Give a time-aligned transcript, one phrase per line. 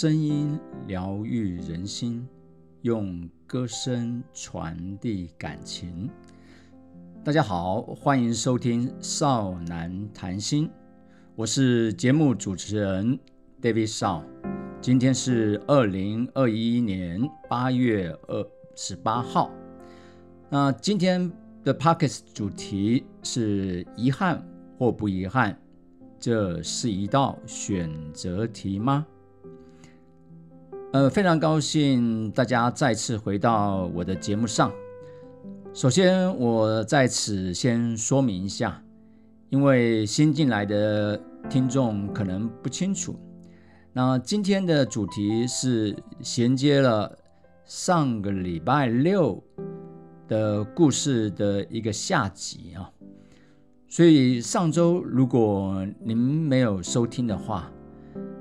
[0.00, 0.56] 声音
[0.86, 2.24] 疗愈人心，
[2.82, 6.08] 用歌声传递感情。
[7.24, 10.70] 大家好，欢迎收听少男谈心，
[11.34, 13.18] 我是节目主持人
[13.60, 14.22] David 少。
[14.80, 19.50] 今天是二零二一年八月二十八号。
[20.48, 21.28] 那今天
[21.64, 24.46] 的 p o c k e t 主题是遗憾
[24.78, 25.60] 或不遗憾，
[26.20, 29.04] 这是一道选择题吗？
[30.90, 34.72] 呃，非常高兴大家再次回到我的节目上。
[35.74, 38.82] 首先，我在此先说明一下，
[39.50, 41.20] 因为新进来的
[41.50, 43.14] 听众可能不清楚。
[43.92, 47.18] 那今天的主题是衔接了
[47.66, 49.42] 上个礼拜六
[50.26, 52.90] 的故事的一个下集啊，
[53.88, 57.70] 所以上周如果您没有收听的话，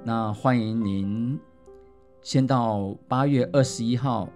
[0.06, 1.38] 那欢迎您。
[2.28, 4.28] 先到八月二十一号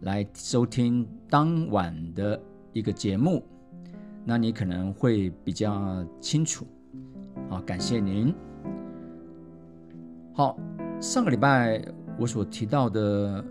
[0.00, 3.40] 来收听当晚的一个节目，
[4.24, 6.66] 那你可能会比较清楚。
[7.48, 8.34] 好，感谢您。
[10.34, 10.58] 好，
[11.00, 11.80] 上个礼拜
[12.18, 13.44] 我所提到的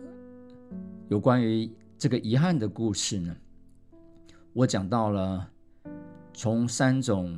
[1.07, 3.33] 有关于这个遗憾的故事呢，
[4.51, 5.49] 我讲到了
[6.33, 7.33] 从三种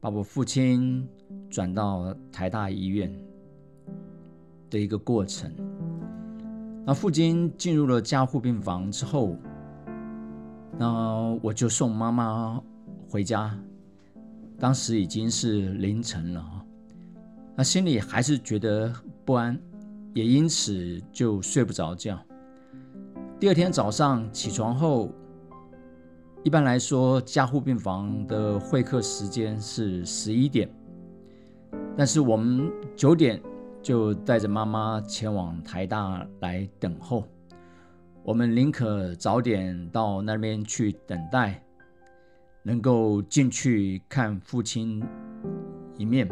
[0.00, 1.08] 把我父亲
[1.48, 3.23] 转到台大医院。
[4.74, 5.48] 的一个过程。
[6.84, 9.36] 那父亲进入了加护病房之后，
[10.76, 12.60] 那我就送妈妈
[13.08, 13.56] 回家。
[14.58, 16.44] 当时已经是凌晨了
[17.56, 18.92] 那心里还是觉得
[19.24, 19.56] 不安，
[20.12, 22.18] 也因此就睡不着觉。
[23.38, 25.10] 第二天早上起床后，
[26.42, 30.68] 一般来说加护病房的会客时间是十一点，
[31.96, 33.40] 但是我们九点。
[33.84, 37.22] 就带着妈妈前往台大来等候。
[38.22, 41.62] 我们宁可早点到那边去等待，
[42.62, 45.04] 能够进去看父亲
[45.98, 46.26] 一面。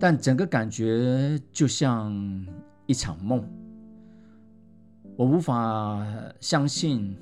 [0.00, 2.12] 但整个感觉就像
[2.86, 3.48] 一场梦。
[5.16, 6.04] 我无法
[6.40, 7.16] 相信，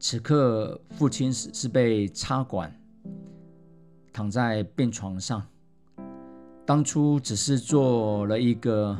[0.00, 2.74] 此刻父亲是是被插管，
[4.12, 5.46] 躺在病床上。
[6.70, 8.96] 当初只是做了一个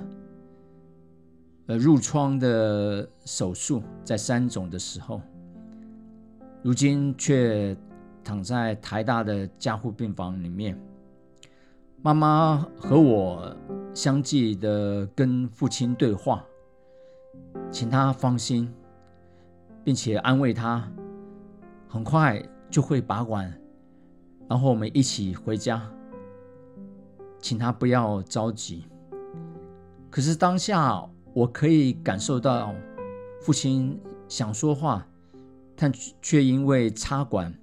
[1.66, 5.22] 呃褥疮的手术，在三种的时候，
[6.64, 7.76] 如今却
[8.25, 10.76] 躺在台大的加护病房里面。
[12.03, 13.56] 妈妈和我
[13.94, 16.44] 相继的跟父亲对话，
[17.70, 18.69] 请他放心，
[19.84, 20.91] 并且安慰他，
[21.86, 23.48] 很快就会拔管，
[24.48, 25.80] 然后我们一起回家。
[27.41, 28.87] 请他不要着急。
[30.11, 32.75] 可是当下，我可以感受到
[33.41, 35.06] 父亲想说话，
[35.77, 37.55] 但却因为插管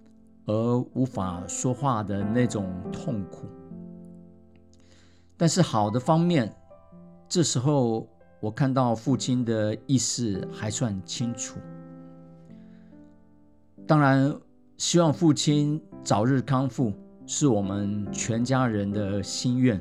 [0.45, 3.47] 而无法说话的那种痛苦。
[5.35, 6.55] 但是好的方面，
[7.29, 8.07] 这时候
[8.39, 11.59] 我看到父亲的意识还算清楚。
[13.85, 14.33] 当然，
[14.77, 16.93] 希望父亲早日康复。
[17.29, 19.79] 是我们全家人的心愿。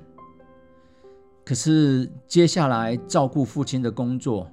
[1.45, 4.51] 可是接下来照顾父亲的工作，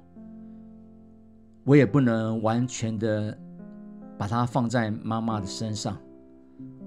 [1.64, 3.36] 我也不能完全的
[4.16, 6.00] 把他放在妈妈的身上。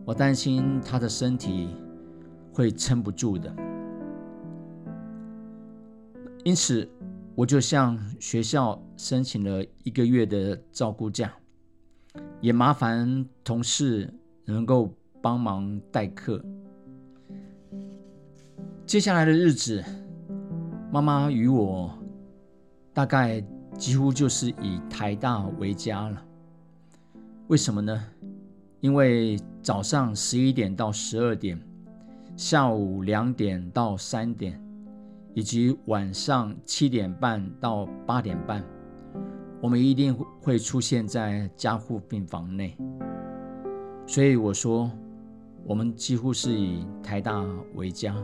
[0.05, 1.75] 我担心他的身体
[2.53, 3.53] 会撑不住的。
[6.45, 6.89] 因此，
[7.35, 11.33] 我就向学校申请了一个月的照顾假，
[12.39, 14.13] 也麻烦同事
[14.45, 14.93] 能够。
[15.27, 16.41] 帮忙代课。
[18.85, 19.83] 接下来的日子，
[20.89, 21.91] 妈妈与我
[22.93, 23.43] 大概
[23.77, 26.23] 几乎就是以台大为家了。
[27.47, 28.01] 为什么呢？
[28.79, 31.61] 因为早上十一点到十二点，
[32.37, 34.57] 下午两点到三点，
[35.33, 38.63] 以及晚上七点半到八点半，
[39.61, 42.77] 我们一定会出现在加护病房内。
[44.05, 44.89] 所以我说。
[45.67, 48.15] 我们几乎是以台大为家。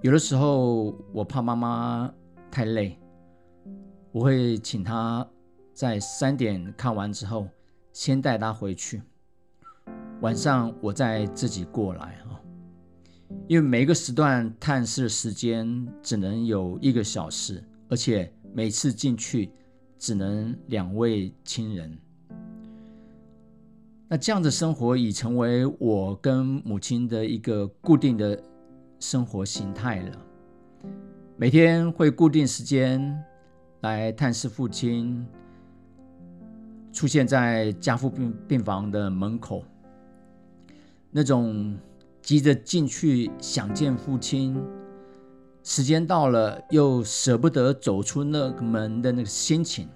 [0.00, 2.08] 有的时候，我怕妈妈
[2.52, 2.96] 太累，
[4.12, 5.28] 我会请她
[5.74, 7.48] 在三点看完之后，
[7.92, 9.02] 先带她回去。
[10.20, 12.38] 晚上我再自己过来啊。
[13.48, 19.50] 因为每个时段探视的时间只能有一个小时，而且每次进去
[19.98, 21.98] 只能两位亲人。
[24.12, 28.38] 那这样的生活已成为我跟母亲的一个固定的
[29.00, 30.18] 生活形态了。
[31.34, 33.18] 每天会固定时间
[33.80, 35.26] 来探视父亲，
[36.92, 39.64] 出现在家父病病房的门口，
[41.10, 41.74] 那种
[42.20, 44.62] 急着进去想见父亲，
[45.62, 49.88] 时间到了又舍不得走出那个门的那个心情，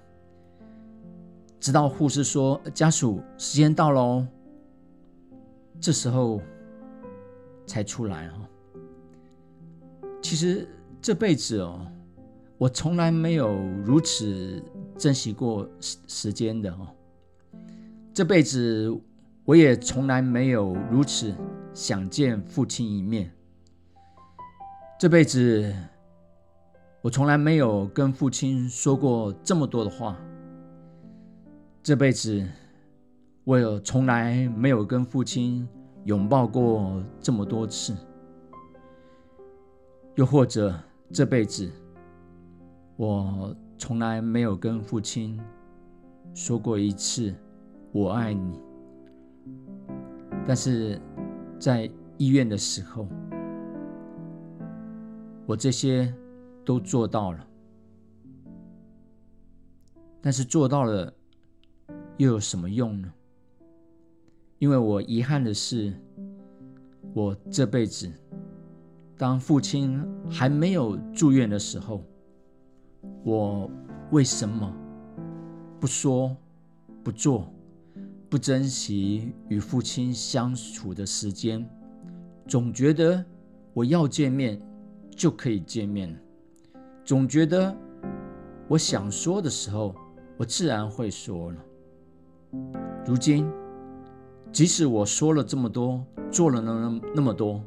[1.59, 4.27] 直到护士说：“家属，时间到了哦。”
[5.79, 6.41] 这时候
[7.65, 8.33] 才出来哦。
[10.21, 10.67] 其实
[11.01, 11.85] 这辈子哦，
[12.57, 14.61] 我从来没有如此
[14.97, 16.87] 珍惜过时时间的哦。
[18.13, 18.91] 这辈子
[19.45, 21.33] 我也从来没有如此
[21.73, 23.31] 想见父亲一面。
[24.99, 25.71] 这辈子
[27.03, 30.17] 我从来没有跟父亲说过这么多的话。
[31.87, 32.45] 这辈子
[33.45, 35.65] 我有从来没有跟父亲
[36.03, 37.95] 拥抱过这么多次。
[40.15, 40.77] 又或者
[41.13, 41.71] 这辈子，
[42.97, 45.39] 我从来没有跟父亲
[46.33, 47.33] 说过一次
[47.93, 48.59] “我爱你”，
[50.45, 51.01] 但是
[51.57, 53.07] 在医院的时候，
[55.45, 56.13] 我这些
[56.65, 57.47] 都做到了。
[60.19, 61.13] 但是做到了
[62.17, 63.13] 又有什么用呢？
[64.59, 65.93] 因为我遗憾的是，
[67.13, 68.11] 我这辈子。
[69.15, 72.03] 当父亲还没有住院的时候，
[73.23, 73.69] 我
[74.11, 74.71] 为什么
[75.79, 76.35] 不说、
[77.03, 77.51] 不做、
[78.29, 81.67] 不珍惜与父亲相处的时间？
[82.47, 83.23] 总觉得
[83.73, 84.61] 我要见面
[85.11, 86.15] 就可以见面，
[87.03, 87.75] 总觉得
[88.67, 89.95] 我想说的时候，
[90.37, 91.65] 我自然会说了。
[93.05, 93.49] 如今，
[94.51, 97.61] 即使我说了这么多，做了那那么多。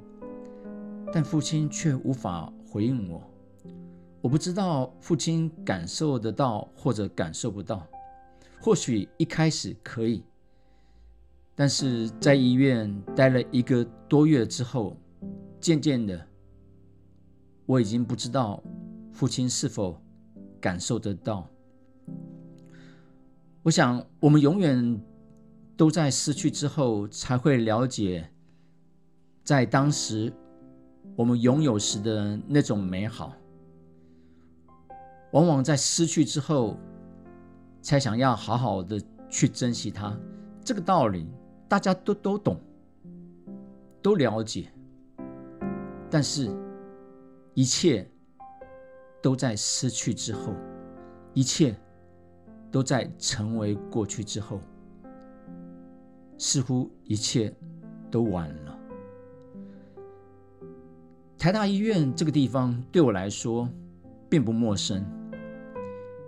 [1.13, 3.21] 但父亲却无法回应我，
[4.21, 7.87] 我不知道父亲感受得到或者感受不到。
[8.61, 10.23] 或许一开始可以，
[11.55, 14.97] 但是在医院待了一个多月之后，
[15.61, 16.27] 渐渐的，
[17.67, 18.63] 我已经不知道
[19.13, 20.01] 父亲是否
[20.61, 21.49] 感受得到。
[23.63, 25.01] 我想，我们永远
[25.77, 28.31] 都在失去之后才会了解，
[29.45, 30.33] 在当时。
[31.17, 33.35] 我们拥有时的那种美好，
[35.33, 36.79] 往往在失去之后，
[37.83, 38.99] 才想要好好的
[39.29, 40.17] 去珍惜它。
[40.65, 41.29] 这个道理
[41.69, 42.59] 大家都都懂，
[44.01, 44.73] 都了解。
[46.09, 46.51] 但是，
[47.53, 48.11] 一切
[49.21, 50.55] 都在失去之后，
[51.35, 51.79] 一切
[52.71, 54.61] 都在成为过去之后，
[56.39, 57.53] 似乎一切
[58.11, 58.79] 都晚了。
[61.37, 63.69] 台大医院这个地方对我来说
[64.29, 65.05] 并不陌生，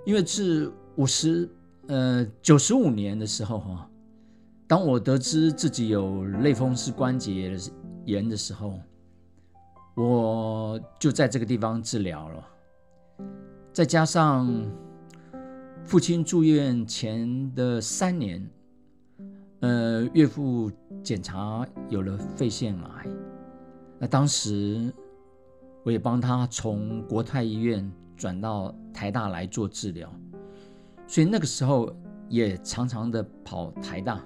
[0.04, 1.48] 因为是五十
[1.88, 3.90] 呃九十五年的时候哈，
[4.66, 7.54] 当我得知自己有类风湿关节
[8.06, 8.80] 炎的时候，
[9.94, 12.48] 我就在这个地方治疗了。
[13.72, 14.50] 再加上
[15.84, 18.48] 父亲住院前的三年，
[19.60, 20.70] 呃，岳父
[21.02, 23.06] 检查有了肺腺癌，
[23.98, 24.92] 那当时。
[25.84, 30.08] 我也帮他从国泰医院转到台大来做治疗，
[31.08, 31.92] 所以那个时候
[32.28, 34.24] 也常常的跑台大，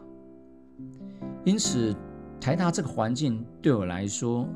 [1.46, 1.96] 因此
[2.38, 4.46] 台大这个环境对我来说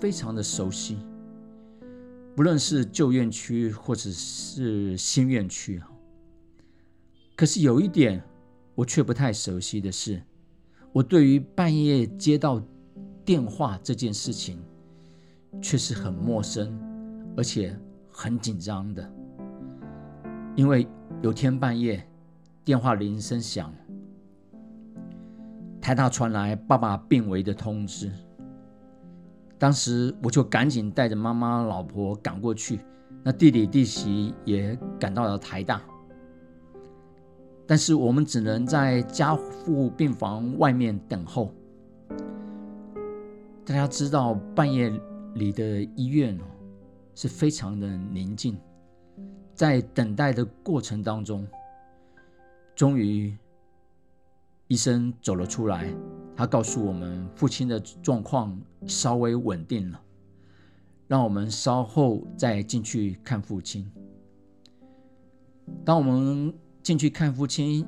[0.00, 0.96] 非常的熟悉，
[2.34, 5.90] 不论是旧院区或者是新院区啊。
[7.36, 8.20] 可是有一点
[8.74, 10.20] 我却不太熟悉的是，
[10.92, 12.60] 我对于半夜接到
[13.24, 14.58] 电话这件事情。
[15.62, 16.78] 却是很陌生，
[17.34, 17.74] 而且
[18.10, 19.10] 很紧张的，
[20.54, 20.86] 因为
[21.22, 22.06] 有天半夜
[22.62, 23.72] 电话铃声响，
[25.80, 28.12] 台大传来爸爸病危的通知。
[29.56, 32.80] 当时我就赶紧带着妈妈、老婆赶过去，
[33.22, 35.80] 那弟弟弟媳也赶到了台大，
[37.66, 41.52] 但是我们只能在家父病房外面等候。
[43.64, 44.92] 大家知道半夜。
[45.36, 46.44] 里的医院哦，
[47.14, 48.56] 是非常的宁静。
[49.52, 51.46] 在等待的过程当中，
[52.74, 53.36] 终于
[54.66, 55.94] 医生走了出来，
[56.34, 60.00] 他告诉我们父亲的状况稍微稳定了，
[61.06, 63.92] 让我们稍后再进去看父亲。
[65.84, 66.54] 当我们
[66.86, 67.84] 进去看父亲，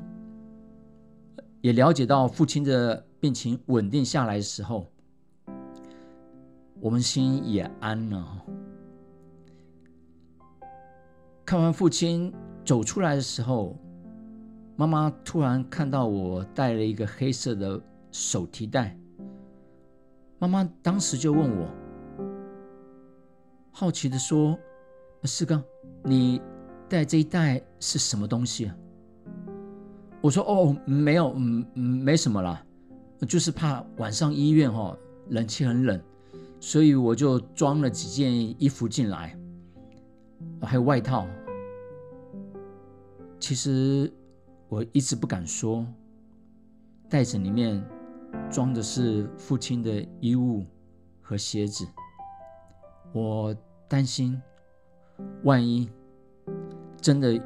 [1.60, 4.90] 也了解到父亲的病情稳定下来的时候。
[6.80, 8.44] 我们心也安了，
[11.44, 13.76] 看完父亲走出来的时候，
[14.74, 18.98] 妈妈突然看到我带了一个黑色的手提袋。
[20.40, 21.68] 妈妈当时就问我，
[23.70, 24.58] 好奇的说
[25.22, 25.62] ：“四哥，
[26.02, 26.42] 你
[26.88, 28.76] 带这一袋是什么东西啊？”
[30.20, 32.64] 我说：“哦，没有，嗯，没什么啦，
[33.28, 34.96] 就是怕晚上医院哈
[35.28, 36.00] 冷气很冷，
[36.60, 39.36] 所以我就装了几件衣服进来，
[40.62, 41.26] 还有外套。
[43.38, 44.12] 其实
[44.68, 45.86] 我一直不敢说，
[47.08, 47.84] 袋子里面。”
[48.52, 50.62] 装的是父亲的衣物
[51.22, 51.86] 和鞋子，
[53.12, 53.56] 我
[53.88, 54.40] 担心，
[55.44, 55.88] 万一
[57.00, 57.40] 真的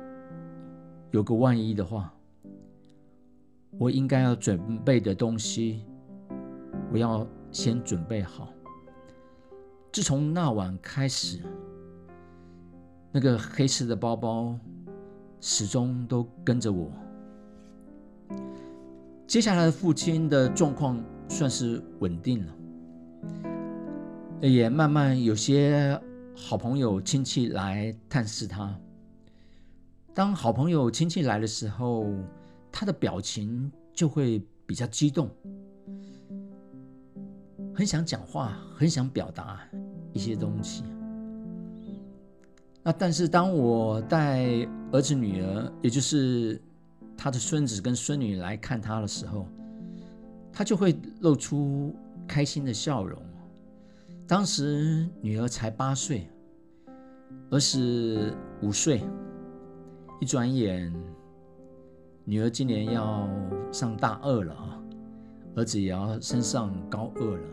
[1.13, 2.13] 有个万一的话，
[3.79, 5.85] 我应该要准备的东西，
[6.93, 8.49] 我要先准备好。
[9.91, 11.41] 自从那晚开始，
[13.11, 14.59] 那个黑色的包包
[15.41, 16.93] 始终都跟着我。
[19.27, 22.55] 接下来父亲的状况算是稳定了，
[24.43, 25.99] 也慢慢有些
[26.37, 28.79] 好朋友亲戚来探视他。
[30.15, 32.07] 当好朋友亲戚来的时候，
[32.73, 35.31] 他的表情就会比较激动，
[37.75, 39.61] 很想讲话，很想表达
[40.13, 40.83] 一些东西。
[42.83, 46.61] 那但是当我带儿子女儿，也就是。
[47.15, 49.47] 他的孙子跟孙女来看他的时候，
[50.53, 51.95] 他就会露出
[52.27, 53.23] 开心的笑容。
[54.27, 56.27] 当时女儿才八岁，
[57.51, 59.05] 儿子五岁。
[60.21, 60.93] 一转眼，
[62.25, 63.29] 女儿今年要
[63.73, 64.83] 上大二了啊，
[65.57, 67.45] 儿子也要升上高二了。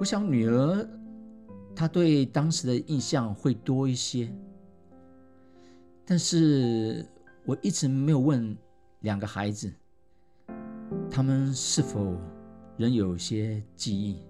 [0.00, 0.88] 我想女儿
[1.74, 4.32] 她对当时的印象会多一些，
[6.04, 7.06] 但是。
[7.44, 8.56] 我一直没有问
[9.00, 9.68] 两个孩子，
[11.10, 12.16] 他们是否
[12.76, 14.22] 仍有些记忆。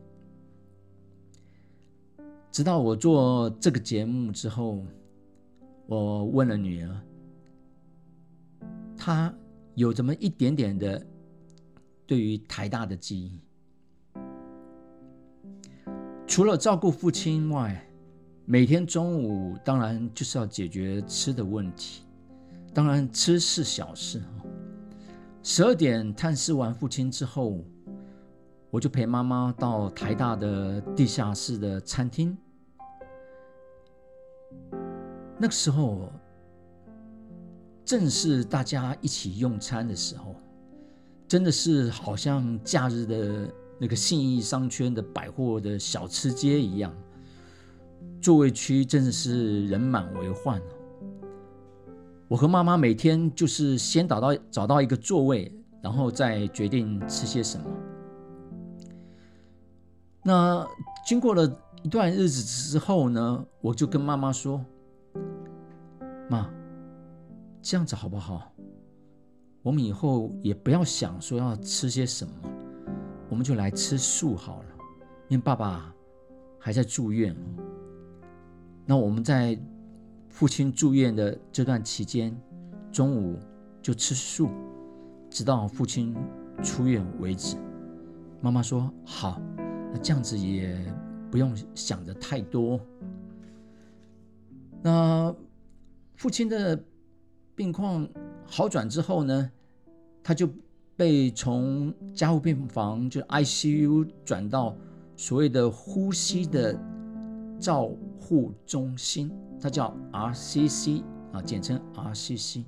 [2.51, 4.83] 直到我做这个节目之后，
[5.87, 7.01] 我问了女儿，
[9.05, 9.35] 他
[9.75, 11.05] 有这么一点点的
[12.07, 13.41] 对于台大的记忆。
[16.25, 17.85] 除了照顾父亲外，
[18.45, 22.05] 每天中午当然就是要解决吃的问题。
[22.73, 24.31] 当然，吃是小事啊。
[25.43, 27.59] 十二点探视完父亲之后，
[28.71, 32.39] 我就陪妈妈到台大的地下室的餐厅。
[35.37, 36.13] 那个时候，
[37.93, 40.35] 正是大家一起用餐的时候，
[41.29, 46.91] 真的是好像假日的那个信义商圈的百货的小吃街一样，
[48.19, 50.59] 座位区真的是人满为患。
[52.29, 57.67] 我和妈妈每天就是先找到找到一个座位，然后再决定吃些什么。
[60.23, 60.67] 那
[61.07, 61.45] 经过了
[61.83, 64.65] 一段日子之后呢，我就跟妈妈说
[66.31, 66.51] ：“妈，
[67.63, 68.53] 这样子好不好？
[69.63, 72.35] 我们以后也不要想说要吃些什么，
[73.31, 74.69] 我们就来吃素好了。
[75.29, 75.95] 因为爸爸
[76.59, 77.35] 还在住院，
[78.85, 79.59] 那我们在。”
[80.33, 82.35] 父亲住院的这段期间，
[82.91, 83.39] 中午
[83.83, 84.49] 就吃素，
[85.29, 86.17] 直到父亲
[86.63, 87.55] 出院为止。
[88.41, 89.39] 妈妈说：“好，
[89.93, 90.75] 那这样子也
[91.31, 92.81] 不用想的太多。”
[94.81, 95.37] 那
[96.17, 96.83] 父亲的
[97.63, 98.09] 病况
[98.45, 99.49] 好转之后呢，
[100.21, 100.49] 他就
[100.97, 104.77] 被从加护病房就 ICU 转到
[105.17, 106.77] 所谓的呼吸的
[107.61, 107.89] 照
[108.19, 109.31] 护中心。
[109.61, 112.65] 它叫 RCC 啊，简称 RCC。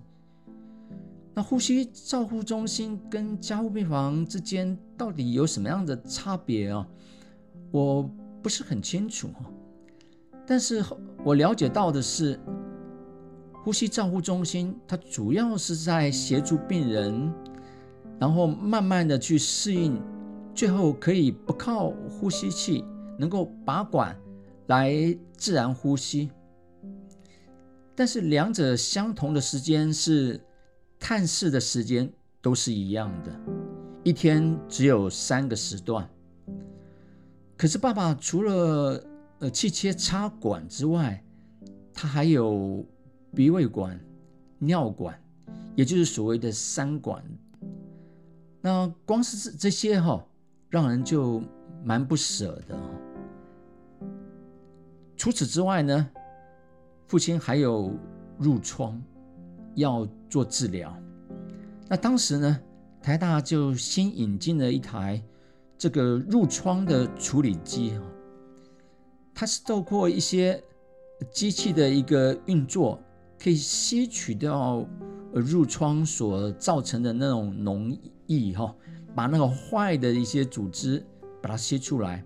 [1.35, 6.87] 那呼吸照护中心跟加护病房之间到底有什么样的差别啊？
[7.73, 8.09] 我
[8.41, 9.51] 不是很清楚哈。
[10.47, 10.85] 但是
[11.25, 12.39] 我了解到的是，
[13.65, 17.33] 呼吸照护中心它主要是在协助病人，
[18.21, 19.99] 然后慢慢的去适应，
[20.55, 22.85] 最后可以不靠呼吸器，
[23.19, 24.15] 能够拔管
[24.67, 24.95] 来
[25.35, 26.31] 自然呼吸。
[27.95, 30.39] 但是两者相同的时间是
[31.01, 33.33] 探视的时间都是一样的，
[34.03, 36.07] 一天只有三个时段。
[37.57, 39.03] 可是爸爸除了
[39.39, 41.25] 呃气切插管之外，
[41.95, 42.85] 他还有
[43.35, 43.99] 鼻胃管、
[44.59, 45.19] 尿管，
[45.75, 47.23] 也就是所谓的三管。
[48.61, 50.25] 那光是这些哈，
[50.71, 51.43] 让人就
[51.83, 52.79] 蛮不舍的。
[55.17, 56.09] 除此之外呢？
[57.07, 57.93] 父亲还有
[58.41, 59.01] 褥疮
[59.75, 60.97] 要做治疗。
[61.87, 62.61] 那当时呢，
[63.03, 65.23] 台大就新引进了一台
[65.77, 68.01] 这个褥疮的处理机，
[69.35, 70.63] 它是透过一些
[71.31, 72.99] 机器的一个运作，
[73.45, 74.89] 可以吸取掉
[75.35, 77.95] 褥疮所造成的那种脓
[78.27, 78.75] 液哈，
[79.15, 81.05] 把那个坏的一些组织
[81.43, 82.25] 把它吸出来，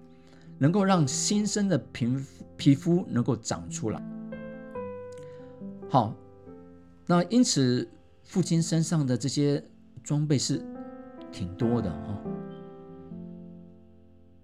[0.58, 2.08] 能够让新生的皮
[2.56, 4.00] 皮肤能够长出来。
[5.90, 6.14] 好，
[7.04, 7.88] 那因此。
[8.22, 9.64] 父亲身上的这些
[10.04, 10.62] 装备是
[11.32, 12.22] 挺多的哈，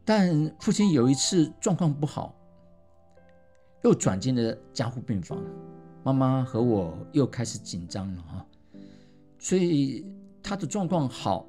[0.06, 2.34] 但父亲有一次状况不好，
[3.82, 5.38] 又转进了加护病房，
[6.04, 8.46] 妈妈和我又开始紧张了哈，
[9.38, 10.06] 所以
[10.40, 11.44] 他的状况好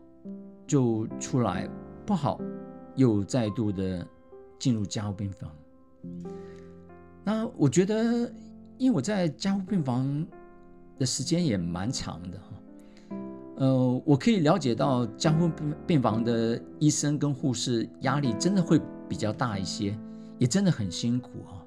[0.65, 1.69] 就出来，
[2.07, 2.41] 不好
[2.95, 4.07] 又再度的
[4.57, 5.51] 进入加护病房。
[7.24, 8.33] 那我觉得，
[8.79, 10.25] 因为我在加护病房。
[10.97, 13.17] 的时间也蛮长的哈，
[13.57, 15.51] 呃，我可以了解到加护
[15.85, 19.93] 病房的医生跟护士压力真的会比较大一些，
[20.39, 21.64] 也真的很辛苦哈。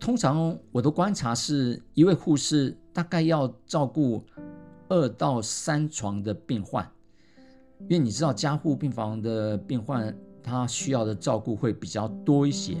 [0.00, 4.24] 通常我的观察是一位护士大概要照顾
[4.88, 6.84] 二到三床的病患，
[7.82, 12.76] 因为你知道加护病房的病患他需要的照顾会比较多一些，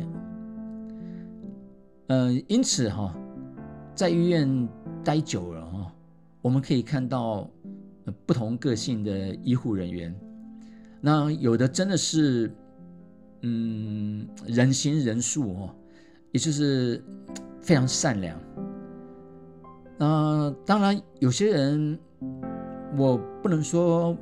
[2.08, 3.14] 嗯，因此哈，
[3.94, 4.68] 在医院。
[5.02, 5.90] 待久了哈，
[6.42, 7.48] 我们可以看到
[8.26, 10.14] 不同个性的医护人员。
[11.00, 12.54] 那有的真的是，
[13.40, 15.74] 嗯，人心人术哦，
[16.32, 17.02] 也就是
[17.60, 18.38] 非常善良。
[19.98, 21.98] 那当然，有些人
[22.96, 24.16] 我不能说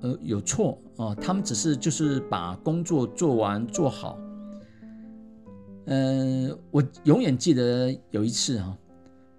[0.00, 4.18] 呃有错啊，他们只是就是把工作做完做好。
[5.86, 8.78] 嗯，我永远记得有一次啊。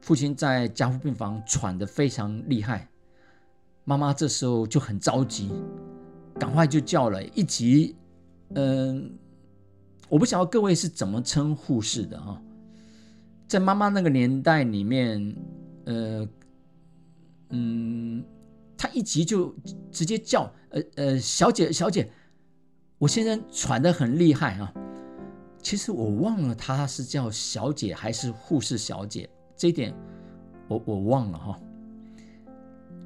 [0.02, 2.90] 父亲在加护病房喘得非常厉害，
[3.86, 5.50] 妈妈这时候就很着急，
[6.38, 7.96] 赶快就叫了一级，
[8.56, 9.10] 嗯，
[10.14, 12.40] 我不晓得各位是怎么称护士的哈，
[13.48, 15.36] 在妈妈那个年代里面，
[15.86, 16.30] 呃，
[17.50, 18.24] 嗯，
[18.78, 19.56] 他一急就
[19.92, 22.08] 直接叫，呃呃，小姐小姐，
[23.00, 24.72] 我现在喘得很厉害啊，
[25.64, 29.28] 其实我忘了他是叫小姐还是护士小姐。
[29.58, 29.96] 这一点
[30.68, 31.60] 我我忘了哈。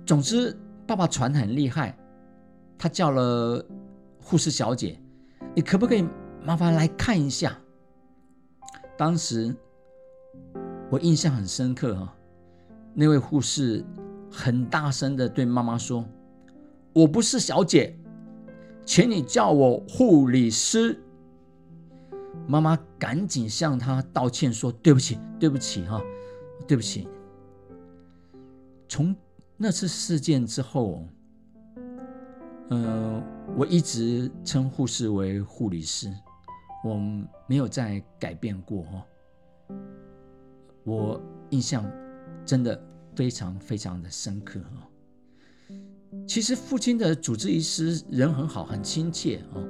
[0.05, 0.53] 总之，
[0.85, 1.97] 爸爸喘很厉害，
[2.77, 3.65] 他叫了
[4.19, 4.99] 护士小姐，
[5.55, 6.05] 你可不可以
[6.43, 7.57] 麻烦来看一下？
[8.97, 9.55] 当时
[10.89, 12.15] 我印象很深刻哈，
[12.93, 13.83] 那位护士
[14.31, 16.03] 很大声的对妈妈说
[16.93, 17.97] ：“我不是小姐，
[18.85, 20.99] 请你叫我护理师。”
[22.47, 26.01] 妈妈赶紧向他道歉说：“对不起，对不起哈。”
[26.67, 27.07] 对不起，
[28.89, 29.15] 从
[29.55, 31.07] 那次事件之后，
[32.69, 33.23] 呃，
[33.55, 36.11] 我一直称护士为护理师，
[36.83, 36.95] 我
[37.47, 39.05] 没有再改变过哈。
[40.83, 41.85] 我印象
[42.45, 42.81] 真的
[43.15, 44.87] 非常非常的深刻哈。
[46.27, 49.63] 其实父亲的主治医师人很好，很亲切啊。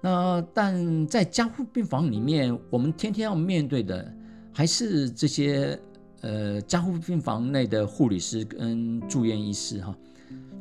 [0.00, 4.12] 那但在加护病房里面，我们天天要面对的。
[4.54, 5.80] 还是这些
[6.20, 9.96] 呃加护病房内的护理师跟住院医师哈，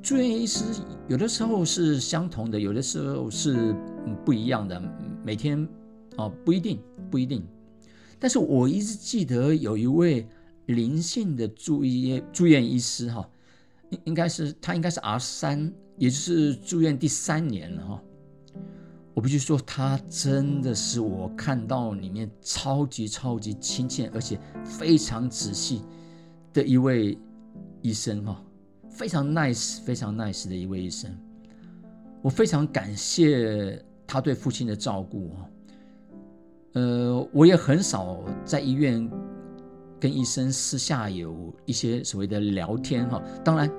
[0.02, 0.64] 住院医师
[1.10, 3.76] 有的时候是相同的，有的时候是
[4.26, 4.82] 不一样的，
[5.24, 5.68] 每天
[6.18, 7.44] 哦不一定不一定。
[8.20, 10.28] 但是我一直记得有一位
[10.68, 13.28] 灵性的住医住院医师哈，
[13.90, 18.02] 应应该是他应该是 R 三，也就是住院第三年了哈。
[19.14, 25.82] 我必须说，他真的是我看到里面超级超级亲切，而且非常仔细
[26.54, 27.18] 的一位
[27.82, 28.42] 医生哈，
[28.90, 31.14] 非常 nice、非常 nice 的一位医生。
[32.22, 35.36] 我非常感谢他对父亲的照顾哦。
[36.74, 39.10] 呃，我也很少在医院
[40.00, 43.21] 跟医生私下有一些所谓的聊天哈。
[43.43, 43.71] 当然，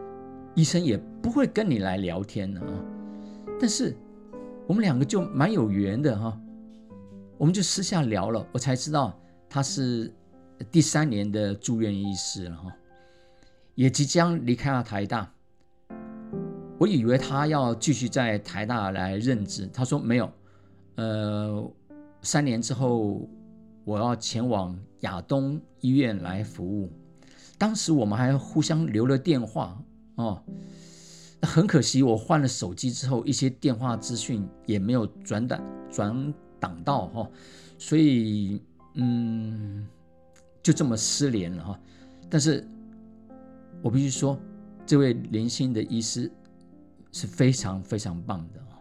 [0.55, 2.85] 医生也不会跟你来聊天的啊。
[3.61, 3.95] 但是。
[4.65, 6.41] 我们两个就蛮有缘的哈，
[7.37, 9.13] 我们就私下聊了，我才知道
[9.51, 10.11] 他是
[10.71, 12.73] 第三年的住院医师了哈，
[13.75, 15.31] 也即将离开了台大。
[16.83, 20.29] 我以为他要继续在台大来任职，他说没有，
[20.97, 21.71] 呃，
[22.23, 23.31] 三年之后
[23.85, 26.91] 我要前往亚东医院来服务。
[27.57, 29.81] 当时我们还互相留了电话
[30.17, 30.43] 哦。
[31.43, 37.31] 很可惜，我换了手机之后，一些电话资讯也没有转档转档到哈，
[37.79, 38.61] 所以
[38.95, 39.87] 嗯，
[40.61, 41.79] 就这么失联了哈。
[42.29, 42.69] 但是
[43.83, 44.37] 我必须说，
[44.85, 46.29] 这位年轻的医师
[47.13, 48.81] 是非常非常棒的啊！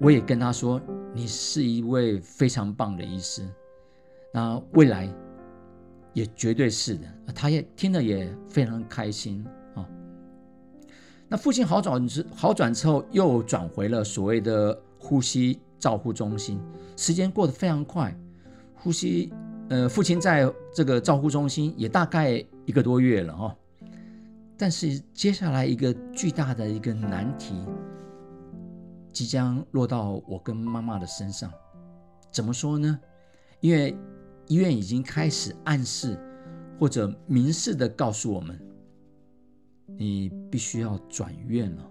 [0.00, 0.80] 我也跟他说，
[1.12, 3.46] 你是一位非常棒的医师，
[4.32, 5.12] 那未来
[6.14, 7.06] 也绝对是的。
[7.34, 9.86] 他也听了也非常开心啊。
[11.28, 16.60] 那父亲好转之好转之后，又转回了所谓的呼吸照护中心，
[16.96, 18.16] 时间过得非常快，
[18.74, 19.32] 呼吸。
[19.68, 23.56] 呃，父亲在这个照护中心也大概一个多月了哈，
[24.56, 27.54] 但是接下来一个巨大的一个难题
[29.12, 31.52] 即将落到我跟妈妈的身上。
[32.30, 32.98] 怎么说呢？
[33.60, 33.96] 因为
[34.46, 36.18] 医院已经开始暗示
[36.78, 38.58] 或者明示的告诉我们，
[39.96, 41.90] 你必须要转院了。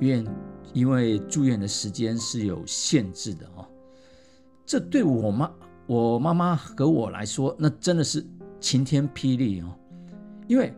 [0.00, 0.24] 院
[0.72, 3.68] 因为住院的时间是有限制的哈，
[4.64, 5.50] 这对我妈。
[5.86, 8.24] 我妈妈和我来说，那真的是
[8.60, 9.76] 晴天霹雳哦！
[10.46, 10.72] 因为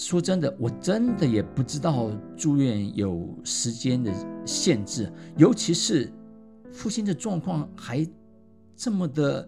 [0.00, 4.10] 说真的，我真的也不知道住院有时间的
[4.46, 6.10] 限制，尤其是
[6.72, 8.08] 父亲的状况还
[8.74, 9.46] 这么的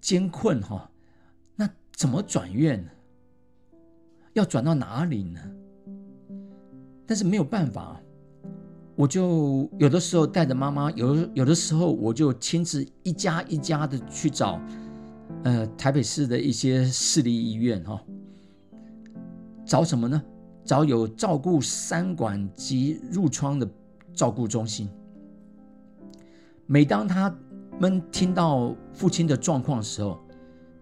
[0.00, 0.90] 艰困哈，
[1.54, 2.90] 那怎么转院呢？
[4.32, 5.38] 要转到哪里呢？
[7.06, 8.00] 但是没有办法。
[8.94, 14.58] 我就有的时候带着妈妈，有有的时候我就亲自一家一家的去找，
[15.44, 18.02] 呃，台北市的一些市立医院哈，
[19.66, 20.22] 找什么呢？
[20.64, 23.68] 找有照顾三管及褥疮的
[24.14, 24.88] 照顾中心。
[26.66, 27.32] 每当他
[27.78, 30.18] 们听到父亲的状况的时候，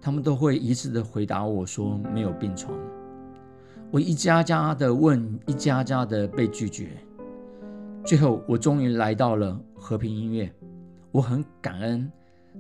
[0.01, 2.73] 他们都会一致的回答我说没有病床。
[3.91, 6.91] 我一家家的问，一家家的被拒绝。
[8.05, 10.53] 最后，我终于来到了和平医院。
[11.11, 12.11] 我很感恩，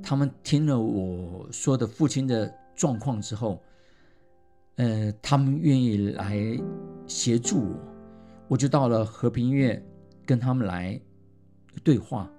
[0.02, 3.60] 他们听了我说的父亲的状况之后，
[4.76, 6.38] 呃，他们愿意来
[7.06, 7.78] 协助我。
[8.48, 9.84] 我就到了和平医院，
[10.26, 11.00] 跟他们来
[11.82, 12.30] 对话。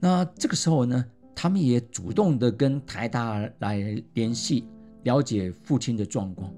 [0.00, 4.66] 那这个时候呢，他们也主动的跟台大来联系，
[5.02, 6.52] 了解父亲的状况。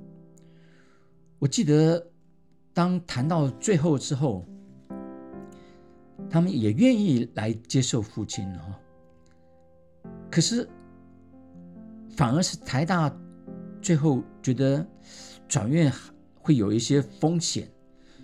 [1.39, 2.07] 我记得。
[2.73, 4.47] 当谈到最后之后，
[6.31, 8.61] 他们也愿意来接受父亲哦。
[10.31, 10.67] 可是，
[12.17, 13.13] 反而是台大
[13.81, 14.87] 最后觉得
[15.49, 15.93] 转院
[16.41, 17.69] 会有一些风险，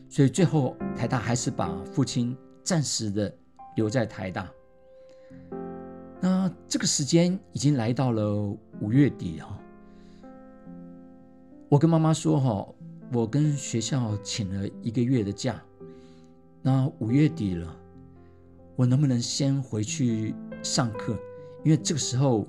[0.09, 3.33] 所以最后台大还是把父亲暂时的
[3.77, 4.51] 留在台大。
[6.21, 8.35] 那这个时间已经来到了
[8.81, 9.59] 五月底哈，
[11.69, 12.69] 我跟妈妈说哈。
[13.13, 15.63] 我跟学校请了一个月的假，
[16.61, 17.79] 那五月底了，
[18.75, 21.17] 我能不能先回去上课？
[21.65, 22.49] 因为这个时候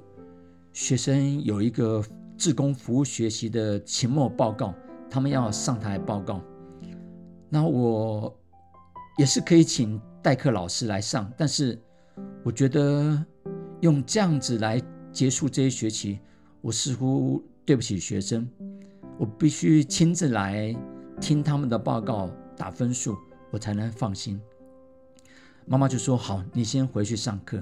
[0.74, 2.04] 学生有一个
[2.38, 4.74] 志工服务学习的期末报告，
[5.10, 6.42] 他们要上台报告。
[7.50, 8.34] 那我
[9.18, 11.80] 也是可以请代课老师来上，但是
[12.44, 13.26] 我觉得
[13.82, 16.20] 用这样子来结束这一学期，
[16.62, 18.48] 我似乎对不起学生。
[19.18, 20.76] 我必须亲自来
[21.20, 23.18] 听他们的报告，打分数，
[23.50, 24.40] 我才能放心。
[25.66, 27.62] 妈妈就说：“好，你先回去上课。”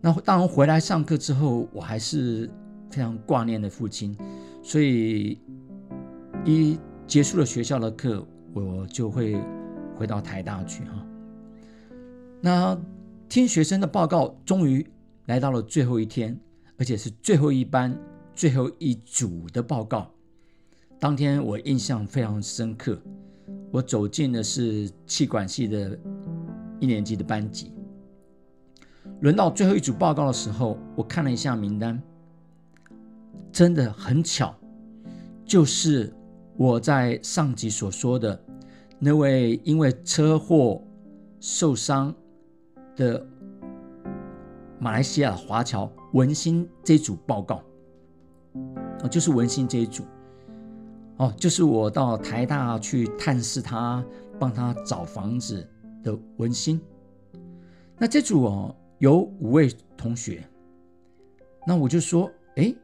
[0.00, 2.48] 那当然回来上课之后，我还是
[2.92, 4.16] 非常挂念的父亲，
[4.62, 5.40] 所以
[6.44, 9.36] 一结束了学校的课，我就会
[9.96, 11.06] 回到台大去哈。
[12.40, 12.78] 那
[13.28, 14.86] 听学生的报告，终于
[15.26, 16.38] 来到了最后一天，
[16.76, 17.98] 而且是最后一班
[18.34, 20.12] 最后一组的报告。
[21.00, 23.00] 当天我印象非常深刻，
[23.70, 25.98] 我走进的是气管系的
[26.78, 27.72] 一年级的班级。
[29.20, 32.00] 轮到最后一组报告的时候，我看了一下名单，
[33.52, 34.54] 真的很巧，
[35.44, 36.12] 就是
[36.56, 38.42] 我在上集所说的
[38.98, 40.82] 那位因为车祸
[41.38, 42.14] 受伤
[42.96, 43.24] 的
[44.78, 47.62] 马来西亚华侨文心这组报告，
[49.02, 50.02] 哦，就是文心这一组。
[51.18, 54.04] 哦，就是我到台大去探视他，
[54.40, 55.64] 帮他找房子
[56.02, 56.80] 的文心。
[57.98, 60.42] 那这组哦有五位同学，
[61.66, 62.74] 那我就说，哎，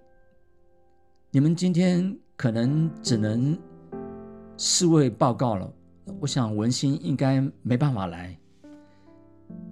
[1.30, 3.56] 你们今天可能只能
[4.56, 5.70] 四位报告了。
[6.20, 8.34] 我想文心应该没办法来。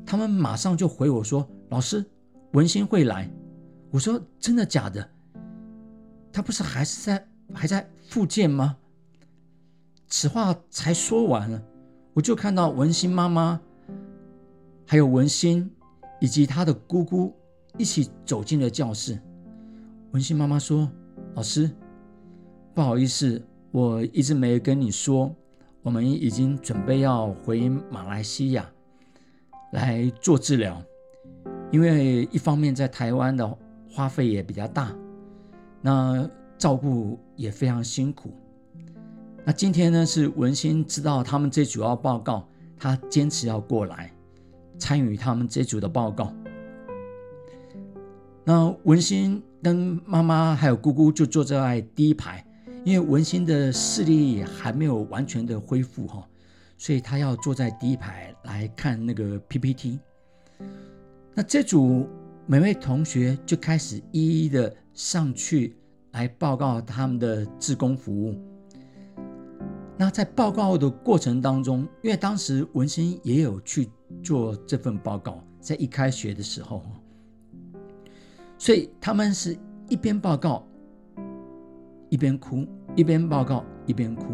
[0.04, 2.04] 他们马上就回我说，老师，
[2.52, 3.30] 文心会来。
[3.90, 5.08] 我说真的假的？
[6.30, 7.26] 他不是还是在？
[7.54, 8.76] 还在复健吗？
[10.08, 11.62] 此话才说完了，
[12.12, 13.58] 我就看到文心妈妈，
[14.84, 15.70] 还有文心
[16.20, 17.32] 以及她的姑姑
[17.78, 19.18] 一起走进了教室。
[20.10, 20.90] 文心妈妈说
[21.36, 21.70] ：“老师，
[22.72, 25.30] 不好意思，我一直没跟你说，
[25.82, 28.66] 我们已经准备要回马来西亚
[29.72, 30.82] 来做治疗，
[31.70, 34.96] 因为一方面在台湾的花费也比较大，
[35.82, 38.32] 那照顾也非常辛苦。
[39.44, 44.10] 那今天呢，是文心知道他们这组要报告，他坚持要过来
[44.78, 46.32] 参与他们这组的报告。
[48.42, 52.46] 那文心。”跟妈妈还有姑姑就坐在第一排，
[52.84, 56.24] 因为文心的视力还没有完全的恢复哈，
[56.78, 59.98] 所以他要坐在第一排来看那个 PPT。
[61.34, 62.06] 那这组
[62.46, 65.76] 每位同学就开始一一的上去
[66.12, 68.40] 来报告他们的志工服务。
[69.96, 73.90] 那在报告的过程当中，因为当时文心也有去
[74.22, 76.84] 做这份报告，在一开学的时候。
[78.58, 79.56] 所以他们是
[79.88, 80.66] 一边报告
[82.08, 84.24] 一边哭，一边报告一边哭，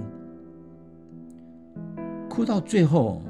[2.29, 3.23] 哭到最后，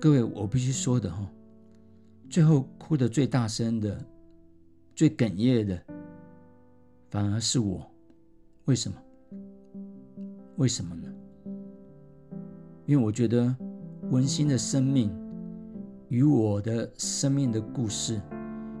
[0.00, 1.26] 各位我必须说的哈，
[2.28, 3.98] 最后哭的最大声的、
[4.94, 5.82] 最哽咽的，
[7.10, 7.84] 反而是我。
[8.66, 8.96] 为什么？
[10.56, 11.08] 为什么呢？
[12.84, 13.54] 因为我觉得
[14.10, 15.10] 文心的生命
[16.08, 18.20] 与我的生命的故事。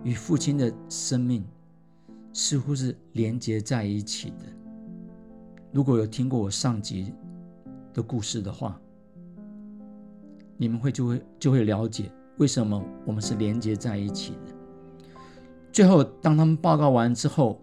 [0.06, 1.44] 与父亲的生命
[2.32, 4.44] 似乎是连接在一起的。
[5.72, 7.12] 如果有听过我上集
[7.92, 8.80] 的故事的话，
[10.56, 14.54] 你们会就会就会了解为什么我们是连接在一起的。
[15.72, 17.60] 最后，当他们报告完之后，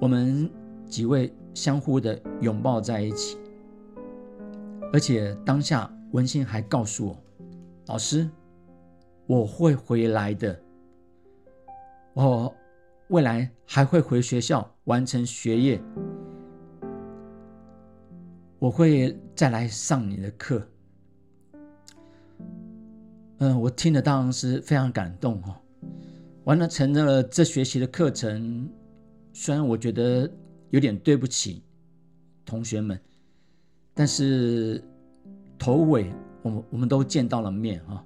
[0.00, 0.48] 我们
[0.86, 3.36] 几位相互的拥抱在一起，
[4.92, 7.18] 而且当下文心还告诉我
[7.88, 8.30] ：“老师，
[9.26, 10.56] 我会回来的。”
[12.14, 12.54] 我
[13.08, 15.80] 未来还会回学校完成学业，
[18.60, 20.64] 我会再来上你的课。
[23.38, 25.56] 嗯，我听了当然是非常感动哦。
[26.44, 28.70] 完了，成了这学期的课程，
[29.32, 30.30] 虽然我觉得
[30.70, 31.64] 有点对不起
[32.44, 32.98] 同学们，
[33.92, 34.80] 但是
[35.58, 38.04] 头尾我们我们都见到了面啊，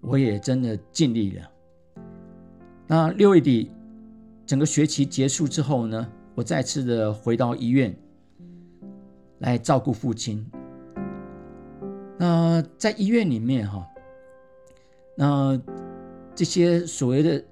[0.00, 1.50] 我也真的尽力了。
[2.90, 3.70] 那六月底，
[4.46, 7.94] 整个学期结束之后呢，我再次的回到医院
[9.40, 10.50] 来照顾父亲。
[12.16, 13.86] 那在医院里面哈，
[15.14, 15.60] 那
[16.34, 17.44] 这些所谓的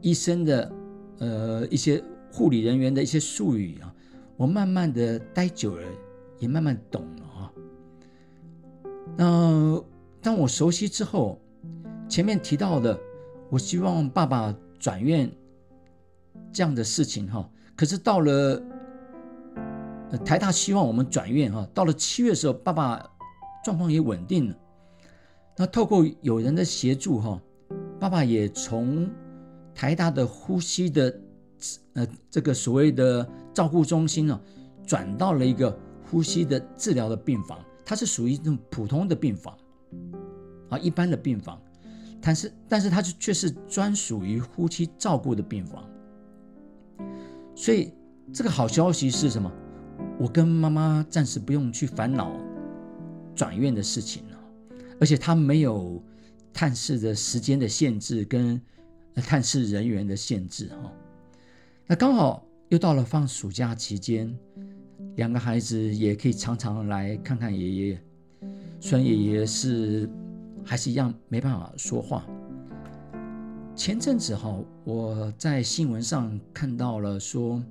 [0.00, 0.72] 医生的
[1.18, 3.94] 呃一些护理人员的一些术语啊，
[4.38, 5.86] 我慢慢的待久了，
[6.38, 7.52] 也慢慢懂了哈。
[9.14, 9.84] 那
[10.22, 11.38] 当我熟悉之后，
[12.08, 12.98] 前面提到的。
[13.50, 15.30] 我希望爸爸转院
[16.52, 18.62] 这样的事情哈，可是到了
[20.24, 23.02] 台大希望我们转院哈，到了七月的时候，爸爸
[23.64, 24.56] 状况也稳定了。
[25.56, 27.40] 那透过有人的协助哈，
[27.98, 29.10] 爸爸也从
[29.74, 31.20] 台大的呼吸的
[31.94, 34.40] 呃这个所谓的照顾中心呢，
[34.86, 35.76] 转到了一个
[36.10, 39.56] 呼吸的治疗的病房，它是属于那种普通的病房
[40.68, 41.60] 啊，一般的病房。
[42.20, 45.88] 但是，但是它却却是专属于夫妻照顾的病房，
[47.54, 47.92] 所以
[48.32, 49.50] 这个好消息是什么？
[50.18, 52.36] 我跟妈妈暂时不用去烦恼
[53.34, 54.38] 转院的事情了，
[55.00, 56.02] 而且他没有
[56.52, 58.60] 探视的时间的限制跟
[59.14, 60.92] 探视人员的限制哈。
[61.86, 64.36] 那刚好又到了放暑假期间，
[65.16, 68.02] 两个孩子也可以常常来看看爷爷，
[68.80, 70.10] 虽然爷爷是。
[70.68, 72.22] 还是一样没办法说话。
[73.74, 74.54] 前阵子哈，
[74.84, 77.62] 我在新闻上看到了说，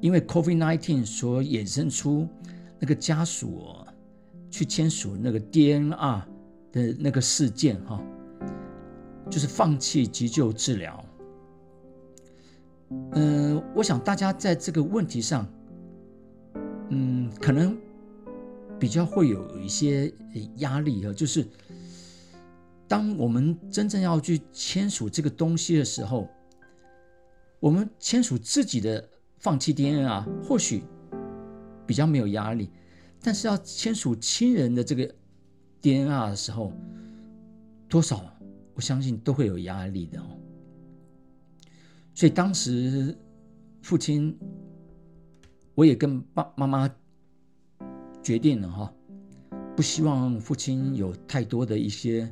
[0.00, 2.26] 因为 COVID-19 所衍生出
[2.78, 3.66] 那个家属
[4.50, 6.22] 去签署那个 DNR
[6.72, 8.02] 的那个事件哈，
[9.28, 11.04] 就是放弃急救治疗。
[13.12, 15.46] 嗯，我想大家在这个问题上，
[16.88, 17.76] 嗯，可能
[18.78, 20.10] 比较会有一些
[20.56, 21.46] 压力啊，就是。
[22.86, 26.28] 当我们真正要去签署这个东西的时候，
[27.58, 30.82] 我们签署自己的放弃 DNA 啊，或许
[31.86, 32.70] 比较没有压力，
[33.22, 35.14] 但是要签署亲人的这个
[35.80, 36.72] DNA 的时候，
[37.88, 38.22] 多少
[38.74, 40.26] 我相信都会有压力的哦。
[42.14, 43.16] 所以当时
[43.80, 44.38] 父亲，
[45.74, 46.88] 我也跟爸妈妈
[48.22, 48.92] 决定了哈，
[49.74, 52.30] 不希望父亲有太多的一些。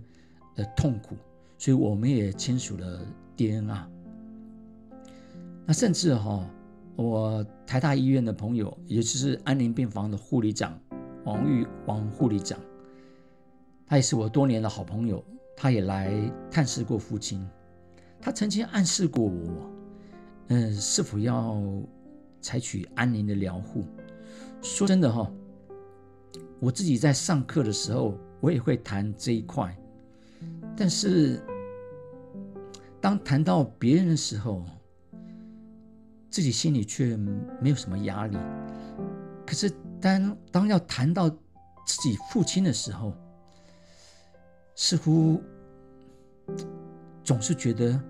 [0.55, 1.17] 的痛苦，
[1.59, 3.89] 所以我们也签署了 DNA。
[5.65, 6.49] 那甚至哈，
[6.97, 10.79] 我台大医院的朋友，也就是安宁病房的护理长
[11.25, 12.59] 王玉王护理长，
[13.87, 15.25] 他也是我多年的好朋友，
[15.57, 16.13] 他也来
[16.51, 17.49] 探视过父亲。
[18.21, 19.71] 他曾经暗示过我，
[20.49, 21.61] 嗯，是否要
[22.41, 23.85] 采取安宁的疗护。
[24.61, 25.29] 说真的哈，
[26.61, 29.77] 我自己在上课的时候，我也会谈这一块，
[30.77, 31.41] 但是
[33.01, 34.65] 当谈到别人的时候，
[36.31, 37.17] 自己心里却
[37.61, 38.37] 没有什么压力。
[39.47, 43.13] 可是当当要谈到自己父亲的时候，
[44.75, 45.41] 似乎
[47.25, 48.01] 总是觉得。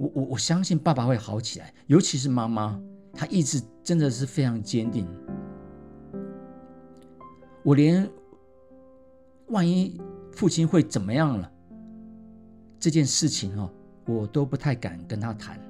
[0.00, 2.80] 我我我相信爸爸会好起来，尤其是妈妈，
[3.12, 5.06] 她意志真的是非常坚定。
[7.62, 8.10] 我连
[9.48, 10.00] 万一
[10.40, 11.52] 父亲会怎么样了
[12.78, 13.70] 这件事情哦，
[14.06, 15.60] 我都不太敢跟他谈。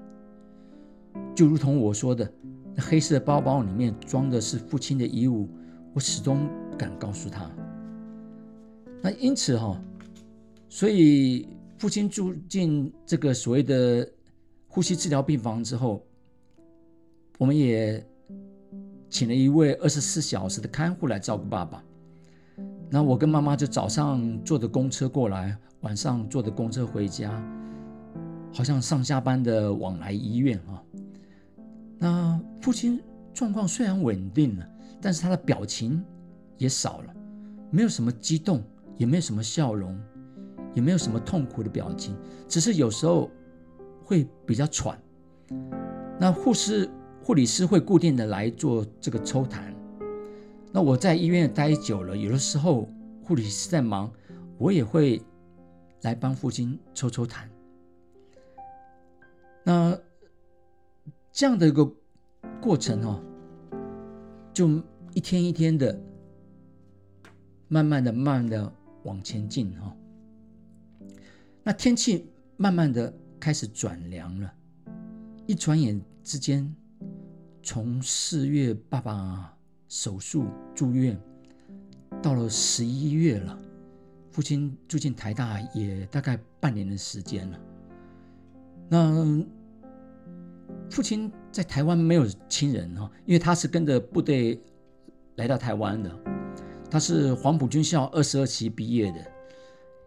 [1.34, 2.32] 就如同我说的，
[2.76, 5.48] 那黑色包包里面装的是父亲的衣物，
[5.92, 7.50] 我始终不敢告诉他。
[9.02, 9.76] 那因此哈，
[10.68, 14.08] 所以父亲住进这个所谓的。
[14.68, 16.06] 呼吸治疗病房之后，
[17.38, 18.06] 我们也
[19.08, 21.82] 请了一位二十四小时的看护来照顾爸爸。
[22.90, 27.30] 那我跟妈妈就早上坐着公车过来，晚上坐着公车回家，
[28.52, 30.82] 好像上下班的往来医院啊。
[31.98, 33.00] 那父亲
[33.32, 34.68] 状况虽然稳定了，
[35.00, 36.02] 但是他的表情
[36.58, 37.14] 也少了，
[37.70, 38.62] 没有什么激动，
[38.96, 39.98] 也没有什么笑容，
[40.74, 42.16] 也没有什么痛苦的表情，
[42.48, 43.30] 只是有时候。
[44.02, 44.98] 会比较喘，
[46.18, 46.90] 那护士、
[47.22, 49.72] 护理师会固定的来做这个抽痰。
[50.72, 52.88] 那我在医院待久了，有的时候
[53.22, 54.12] 护理师在忙，
[54.58, 55.20] 我也会
[56.02, 57.48] 来帮父亲抽抽痰。
[59.64, 59.98] 那
[61.32, 61.90] 这样的一个
[62.60, 63.22] 过程哦，
[64.52, 64.68] 就
[65.14, 66.00] 一天一天的，
[67.68, 68.72] 慢慢的、慢慢的
[69.04, 69.96] 往前进哈。
[71.62, 73.12] 那天气慢慢的。
[73.40, 74.52] 开始转凉了，
[75.46, 76.76] 一转眼之间，
[77.62, 79.56] 从四月爸爸
[79.90, 81.20] 手术住院，
[82.22, 83.58] 到了十一月了，
[84.30, 87.58] 父亲住进台大也大概半年的时间了。
[88.88, 89.44] 那
[90.88, 94.62] 父亲在台湾没有亲人哈，因为他是跟着部队
[95.34, 96.18] 来到台湾的，
[96.88, 99.18] 他是黄埔军校二十二期毕业的。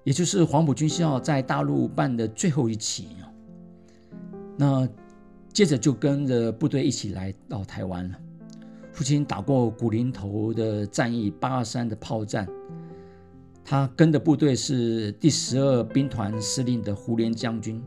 [0.05, 3.27] 也就是黄埔军校在大陆办的最后一期啊，
[4.57, 4.89] 那
[5.51, 8.17] 接着就跟着部队一起来到台湾了。
[8.93, 12.47] 父亲打过古林头的战役，八二三的炮战，
[13.65, 17.83] 他跟的部队是第十二兵团司令的胡琏将军。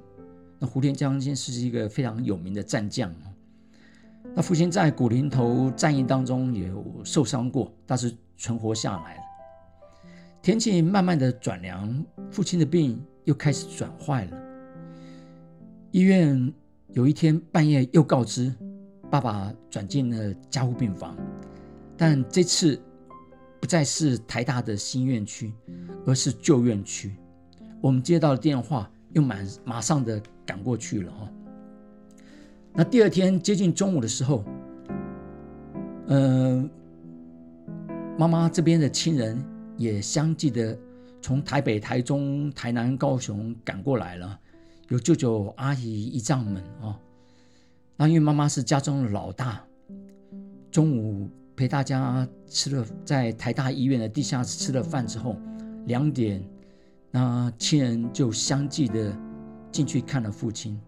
[0.58, 3.14] 那胡琏将军是一个非常有名的战将。
[4.34, 9.22] 那父亲在古林头战役当中也有受伤过，但是存活下来了。
[10.42, 14.36] 天气慢慢的转凉，父亲的病又开始转坏了。
[15.92, 16.52] 医院
[16.88, 18.52] 有一天半夜又告知，
[19.10, 21.16] 爸爸转进了加护病房，
[21.96, 22.80] 但这次
[23.60, 25.52] 不再是台大的新院区，
[26.06, 27.16] 而是旧院区。
[27.80, 31.32] 我们接到电话，又马马上的赶过去了哈。
[32.72, 34.44] 那第二天接近中午的时候，
[36.08, 36.70] 嗯，
[38.18, 39.42] 妈妈这边的亲人。
[39.78, 40.74] 也相继的
[41.20, 44.40] 从台北、台中、台南、高雄赶过来了，
[44.88, 46.98] 有舅舅、阿姨、姨丈们啊。
[47.96, 49.64] 那因为妈妈是家中的老大，
[50.70, 55.36] 中午陪大家吃了在台大医院的地下室吃了饭之后，
[55.86, 56.42] 两点，
[57.10, 59.16] 那亲人就相继的
[59.72, 60.80] 进去看了父亲。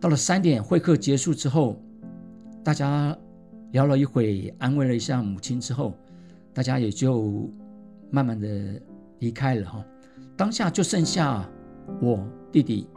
[0.00, 1.82] 到了三点，会客结束之后，
[2.62, 3.16] 大家
[3.72, 5.94] 聊了一会，安慰了一下母亲之后，
[6.54, 7.50] 大家也就。
[8.10, 8.80] 慢慢的
[9.18, 9.84] 离开了哈，
[10.34, 11.46] 当下就剩下
[12.00, 12.88] 我弟弟、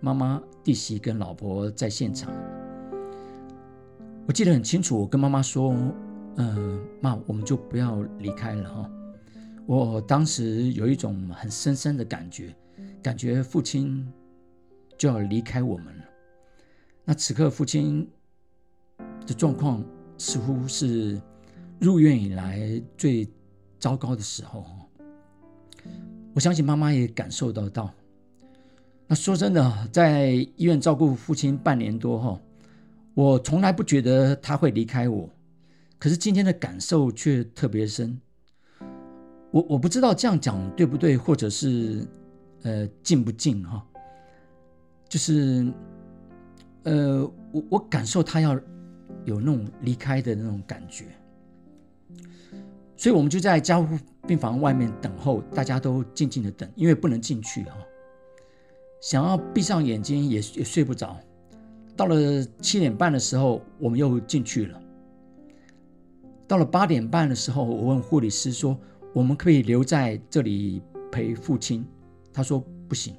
[0.00, 2.32] 妈妈、弟媳跟老婆在现场。
[4.26, 5.74] 我记得很清楚，我跟妈妈说
[6.36, 8.90] ：“嗯，妈，我们就不要离开了哈。”
[9.66, 12.54] 我当时有一种很深深的感觉，
[13.02, 14.06] 感觉父亲
[14.96, 16.04] 就要离开我们了。
[17.04, 18.08] 那此刻父亲
[19.26, 19.84] 的状况
[20.18, 21.20] 似乎是
[21.80, 23.28] 入院以来最……
[23.82, 24.64] 糟糕的时候，
[26.34, 27.92] 我相信妈妈也感受得到。
[29.08, 32.40] 那说真的，在医院照顾父亲半年多哈，
[33.14, 35.28] 我从来不觉得他会离开我，
[35.98, 38.18] 可是今天的感受却特别深。
[39.50, 42.06] 我我不知道这样讲对不对，或者是
[42.62, 43.84] 呃近不近哈？
[45.10, 45.70] 就是
[46.84, 48.58] 呃，我我感受他要
[49.26, 51.04] 有那种离开的那种感觉，
[52.96, 57.76] 所以我们就在加护病房外面等候，大家都静静的等，因为不能进去啊。
[59.02, 61.20] 想要闭上眼睛也也睡不着。
[62.02, 64.82] 到了七点半的时候，我们又进去了。
[66.48, 68.76] 到了八点半的时候，我问护理师说
[69.14, 70.82] ：“我们可以留在这里
[71.12, 71.86] 陪父亲？”
[72.34, 73.14] 他说：“不行，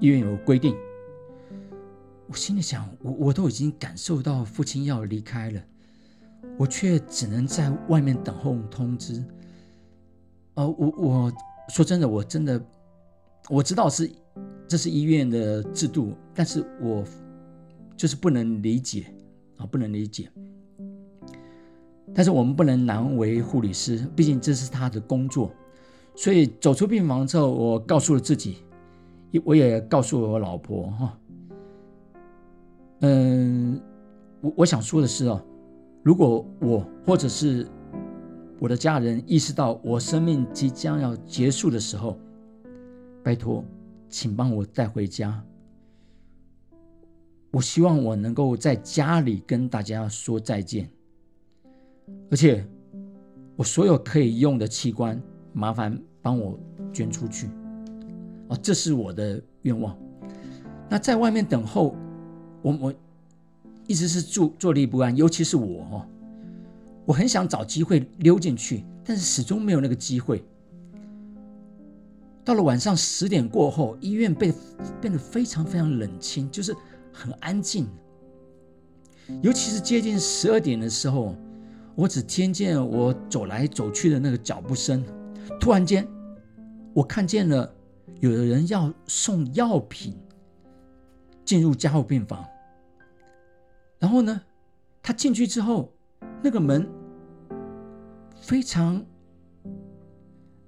[0.00, 0.74] 医院有规定。”
[2.26, 5.62] 我心里想：我我都已经感受到父亲要离开了，
[6.58, 9.22] 我却只能在外面等候通知。
[10.54, 11.32] 呃，我我
[11.68, 12.60] 说真的，我真的
[13.48, 14.10] 我知道是
[14.66, 17.04] 这是医院的制度，但是我。
[17.96, 19.06] 就是不能理解
[19.56, 20.30] 啊，不能理解。
[22.14, 25.50] 但是我们不能难为护理师，毕竟这是他的工作。
[26.14, 28.58] 所以走出病房之后，我告诉了自己，
[29.44, 31.18] 我也告诉了我老婆哈。
[33.00, 33.78] 嗯，
[34.40, 35.44] 我我想说的是哦，
[36.02, 37.66] 如果我或者是
[38.58, 42.18] 我的家人意识到我生命即将要结束的时候，
[43.22, 43.62] 拜托，
[44.08, 45.44] 请帮我带回家。
[47.56, 50.90] 我希望我能够在家里跟大家说再见，
[52.30, 52.62] 而且
[53.56, 55.18] 我所有可以用的器官，
[55.54, 56.60] 麻烦帮我
[56.92, 57.48] 捐出去。
[58.48, 59.96] 哦，这是我的愿望。
[60.86, 61.96] 那在外面等候，
[62.60, 62.94] 我我
[63.86, 66.06] 一直是坐坐立不安，尤其是我哦，
[67.06, 70.44] 我很想找机会溜进去，但是始终没有那个机会。
[72.44, 74.52] 到了晚上十点过后，医院被
[75.00, 76.76] 变得非常非常冷清，就是。
[77.16, 77.88] 很安静，
[79.40, 81.34] 尤其是接近十二点的时候，
[81.94, 85.02] 我只听见我走来走去的那个脚步声。
[85.58, 86.06] 突然间，
[86.92, 87.74] 我看见了
[88.20, 90.14] 有人要送药品
[91.42, 92.44] 进入加护病房。
[93.98, 94.38] 然后呢，
[95.02, 95.90] 他进去之后，
[96.42, 96.86] 那个门
[98.38, 99.02] 非常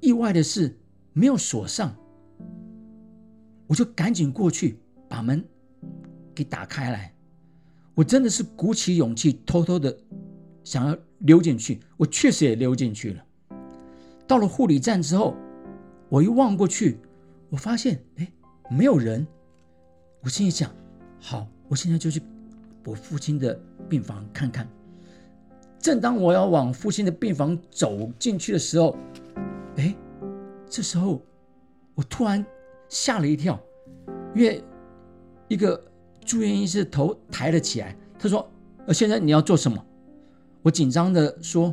[0.01, 0.79] 意外的是
[1.13, 1.95] 没有锁上，
[3.67, 4.81] 我就赶紧过去
[5.11, 5.45] 把门。
[6.39, 7.13] 给打开来，
[7.97, 9.99] 我真的是鼓起勇气，偷偷的
[10.63, 11.81] 想要溜进去。
[11.97, 13.25] 我确实也溜进去了。
[14.25, 15.35] 到了护理站之后，
[16.09, 17.01] 我一望过去，
[17.51, 18.33] 我发现哎，
[18.71, 19.27] 没有人。
[20.21, 20.71] 我心里想，
[21.19, 22.23] 好，我现在就去
[22.85, 24.69] 我父亲的病房看看。
[25.81, 28.97] 正当我要往父亲的病房走进去的时候，
[29.75, 29.93] 哎，
[30.71, 31.21] 这时候
[31.97, 32.47] 我突然
[32.89, 33.61] 吓了一跳，
[34.37, 34.63] 因为
[35.49, 35.85] 一个。
[36.29, 38.47] 住院医师头抬了起来，他说
[38.87, 39.83] ：“呃，现在你要做什么？”
[40.61, 41.73] 我紧张的说：“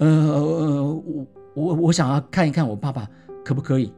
[0.00, 3.06] 呃，我我我想要看一看我爸爸，
[3.44, 3.92] 可不可以？”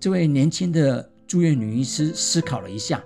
[0.00, 3.04] 这位年轻的住院女医师思考了一下：“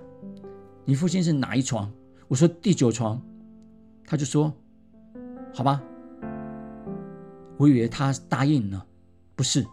[0.86, 1.90] 你父亲是哪一床？”
[2.28, 3.20] 我说：“第九床。”
[4.06, 4.52] 他就说
[5.52, 5.82] ：“好吧。”
[7.58, 8.86] 我以为他答应了，
[9.34, 9.66] 不是。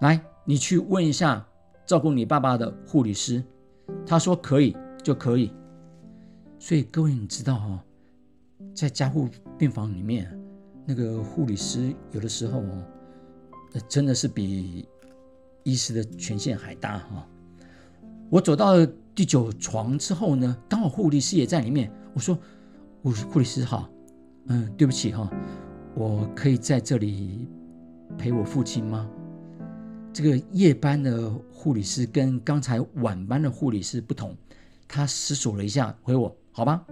[0.00, 1.44] 来，你去问一下
[1.84, 3.42] 照顾你爸爸的护理师，
[4.06, 4.76] 他说可以。
[5.06, 5.52] 就可以，
[6.58, 7.84] 所以各位你知道哈，
[8.74, 10.36] 在加护病房里面，
[10.84, 12.84] 那个护理师有的时候哦，
[13.86, 14.84] 真的是比
[15.62, 17.24] 医师的权限还大哈。
[18.28, 18.84] 我走到
[19.14, 21.88] 第九床之后呢，刚好护理师也在里面。
[22.12, 22.36] 我说
[23.00, 23.88] ：“护护理师好，
[24.48, 25.30] 嗯，对不起哈，
[25.94, 27.46] 我可以在这里
[28.18, 29.08] 陪我父亲吗？”
[30.12, 34.36] 这个夜班的护理师跟刚才晚班的护理师不同。
[34.88, 36.84] 他思索了一下，回我：“好吧，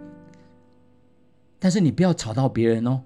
[1.58, 3.00] 但是你不要吵到别人哦。”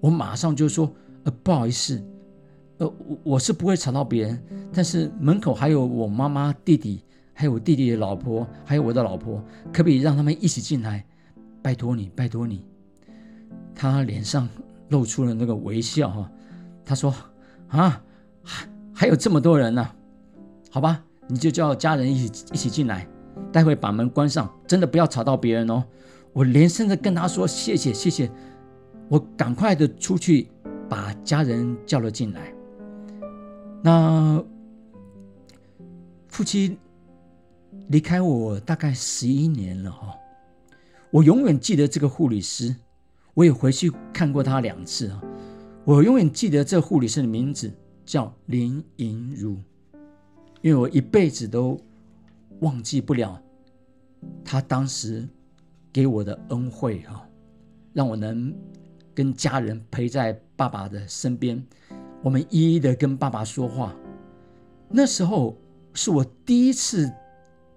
[0.00, 0.92] 我马上就说
[1.24, 2.02] ：“呃，不好意思，
[2.78, 11.06] 呃，我我是不会吵到别人，但是门口还有我妈妈、弟弟，还有我弟弟的老婆，还有我的老婆，可不可以让他们一起进来？
[11.62, 12.66] 拜托你，拜托你。”
[13.74, 14.48] 他脸上
[14.90, 16.30] 露出了那个微笑哈，
[16.84, 17.14] 他说
[17.68, 18.02] ：“啊，
[18.42, 19.90] 还还有这么多人呢，
[20.70, 23.08] 好吧，你就叫家人一起一起进来。”
[23.52, 25.84] 待会把门关上，真的不要吵到别人哦。
[26.32, 28.30] 我连声的跟他说谢谢谢谢，
[29.08, 30.48] 我赶快的出去
[30.88, 32.52] 把家人叫了进来。
[33.82, 34.42] 那
[36.28, 36.76] 父亲
[37.88, 40.14] 离开我大概十一年了哈，
[41.10, 42.74] 我永远记得这个护理师，
[43.34, 45.22] 我也回去看过他两次啊。
[45.84, 47.72] 我永远记得这护理师的名字
[48.04, 49.58] 叫林莹如，
[50.62, 51.80] 因为我一辈子都。
[52.60, 53.40] 忘记不了
[54.44, 55.28] 他当时
[55.92, 57.28] 给我的恩惠哈，
[57.92, 58.54] 让我能
[59.14, 61.62] 跟家人陪在爸爸的身边，
[62.22, 63.94] 我们一一的跟爸爸说话。
[64.88, 65.56] 那时候
[65.92, 67.12] 是我第一次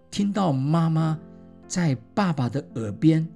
[0.09, 1.19] 听到妈妈
[1.67, 3.27] 在爸爸的耳边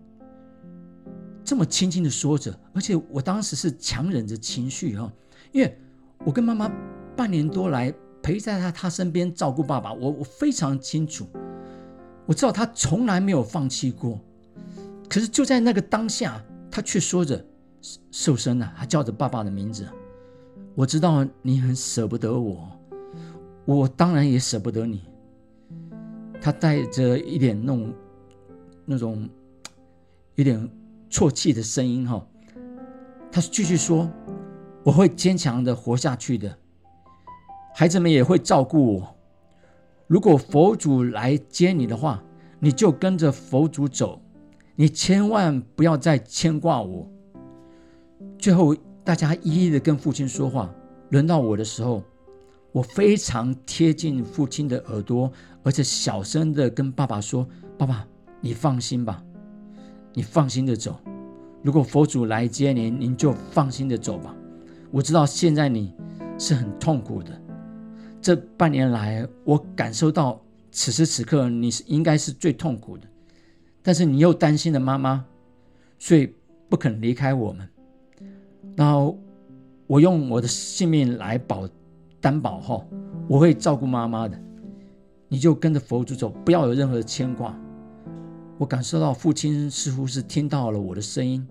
[1.44, 5.12] 这么轻轻的说着，而且我当时是强忍着情绪哈，
[5.52, 5.78] 因为
[6.26, 6.72] 我跟妈妈
[7.16, 11.28] 半年多来陪在他他身边照顾爸爸，我我非常清楚，
[12.26, 14.19] 我知道他从来没有放弃过。
[15.09, 17.43] 可是就在那个当下，他却说着
[18.11, 19.88] 瘦身了，他叫着爸爸的名字。
[20.74, 22.72] 我知道你很舍不得我，
[23.65, 25.01] 我当然也舍不得你。
[26.39, 27.93] 他带着一点那种、
[28.86, 29.30] 那种
[30.36, 30.69] 有点
[31.09, 32.26] 啜泣的声音，哈，
[33.32, 34.09] 他继续说
[34.84, 36.57] ：“我会坚强的活下去的，
[37.74, 39.15] 孩子们也会照顾我。
[40.07, 42.24] 如果佛祖来接你的话，
[42.59, 44.22] 你就跟着佛祖走，
[44.76, 47.09] 你千万不要再牵挂我。”
[48.38, 50.74] 最后，大家一一的跟父亲说话，
[51.09, 52.03] 轮到我的时候。
[52.74, 55.30] 我非常贴近父亲的耳朵，
[55.61, 57.45] 而且小声的跟爸爸说
[57.78, 58.07] ：“爸爸，
[58.39, 59.22] 你放心吧，
[60.13, 60.97] 你放心的走。
[61.61, 64.34] 如果佛祖来接您，您就放心的走吧。
[64.89, 65.93] 我知道现在你
[66.39, 67.38] 是很痛苦的，
[68.22, 70.39] 这半年来我感受到
[70.72, 73.07] 此时此刻你是应该是最痛苦的，
[73.82, 75.26] 但是你又担心了妈妈，
[75.97, 76.34] 所以
[76.69, 77.67] 不肯离开我们。
[78.76, 79.17] 然后
[79.88, 81.67] 我用我的性命来保。”
[82.22, 82.86] 担保哈，
[83.28, 84.39] 我会照顾妈妈的，
[85.28, 87.59] 你就跟着佛祖走，不要有任何的牵挂。
[88.59, 91.43] 我感受到父亲似乎是听到了我的声音，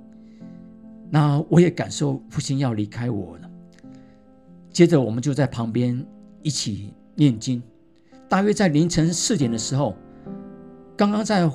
[1.10, 3.50] 那我也感受父亲要离开我了。
[4.70, 6.06] 接着我们就在旁边
[6.43, 7.62] 一起念经。
[8.28, 9.95] 大约在凌晨四点的时候，
[10.97, 11.51] 刚刚在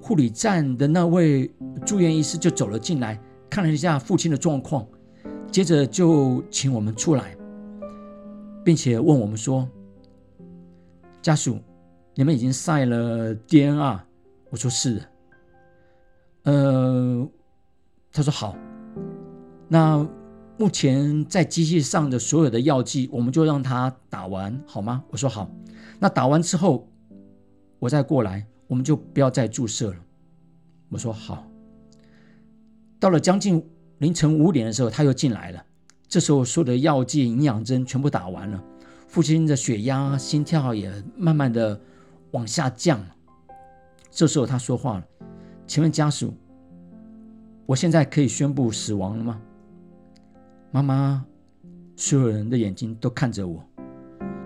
[0.00, 1.50] 护理站的那位
[1.84, 4.86] 住院医师就走了进来，看了一下父亲的状况，
[5.52, 7.36] 接着就请我们出来。
[8.62, 9.66] 并且问我们说
[11.22, 11.58] ：“家属，
[12.14, 14.00] 你们已经晒了 DNA？”
[14.50, 15.02] 我说：“是。”
[16.44, 17.26] 呃，
[18.12, 18.54] 他说：“好，
[19.66, 20.06] 那
[20.60, 25.50] 目前在机器上的所有的药剂，我们就让他打完，好吗？”我说：“好。”
[25.98, 26.86] 那打完之后，
[27.78, 29.96] 我再过来，我们就不要再注射了。
[30.90, 31.46] 我说：“好。”
[33.00, 33.66] 到了将近
[34.00, 35.64] 凌晨五点的时候，他又进来了。
[36.06, 38.62] 这时候，所有的药剂、营养针全部打完了，
[39.08, 41.80] 父亲的血压、心跳也慢慢的
[42.32, 43.02] 往下降。
[44.10, 45.04] 这时候，他说话了
[45.66, 46.34] ：“请问家属，
[47.64, 49.40] 我现在可以宣布死亡了吗？”
[50.70, 51.26] 妈妈，
[51.96, 53.64] 所有人的眼睛都看着我，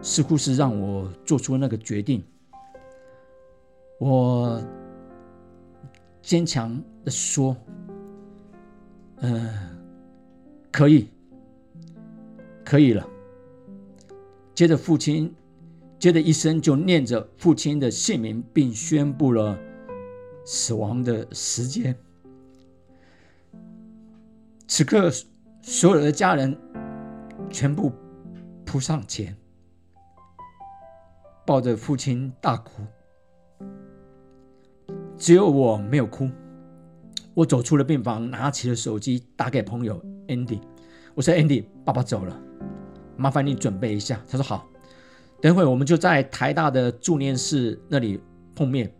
[0.01, 2.25] 似乎是让我做出那个决定。
[3.99, 4.63] 我
[6.23, 7.57] 坚强的说
[9.21, 9.51] ：“嗯，
[10.73, 11.09] 可以。”
[12.65, 13.07] 可以了。
[14.55, 15.35] 接着，父亲，
[15.99, 19.59] 接着医生就念着父亲的姓名，并宣布了
[20.47, 21.95] 死亡的时间。
[24.67, 25.11] 此刻，
[25.67, 26.55] 所有的家人
[27.49, 27.91] 全部
[28.67, 29.35] 扑上前，
[31.47, 32.83] 抱着父亲大哭。
[35.17, 36.29] 只有我没有哭。
[37.33, 39.99] 我走出了病房，拿起了手机，打给朋友
[40.29, 40.61] Andy。
[41.15, 42.39] 我说：“Andy，爸爸走了。”
[43.17, 44.21] 麻烦你准备一下。
[44.29, 44.69] 他说好，
[45.41, 48.21] 等会我们就在台大的助念室那里
[48.55, 48.95] 碰面。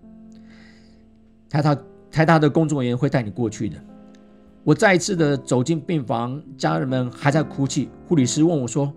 [1.51, 1.77] 台大
[2.11, 3.77] 台大的工作人员会带你过去的。
[4.65, 7.91] 我再一次的走进病房，家人们还在哭泣。
[8.09, 8.91] 护理师问我说：“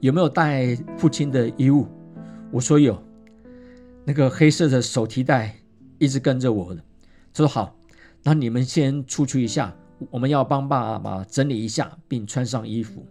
[0.00, 1.86] 有没有带父亲的衣物？”
[2.50, 2.98] 我说有，
[4.06, 5.54] 那个黑色的手提袋
[5.98, 6.82] 一直跟着我的。
[7.34, 7.76] 他说好，
[8.22, 9.76] 那你们先出去一下，
[10.10, 13.04] 我们要帮爸爸整理一下，并穿上衣服。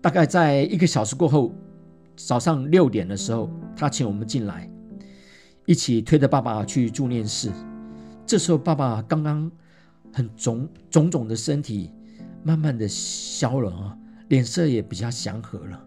[0.00, 1.52] 大概在一个小时过后，
[2.16, 4.66] 早上六点的时候，他请我们进来，
[5.66, 7.52] 一起推着爸爸去助念室。
[8.24, 9.52] 这时候，爸爸刚刚
[10.12, 11.90] 很肿肿肿的身体
[12.42, 13.96] 慢慢的消了啊，
[14.28, 15.84] 脸色也比较祥和了。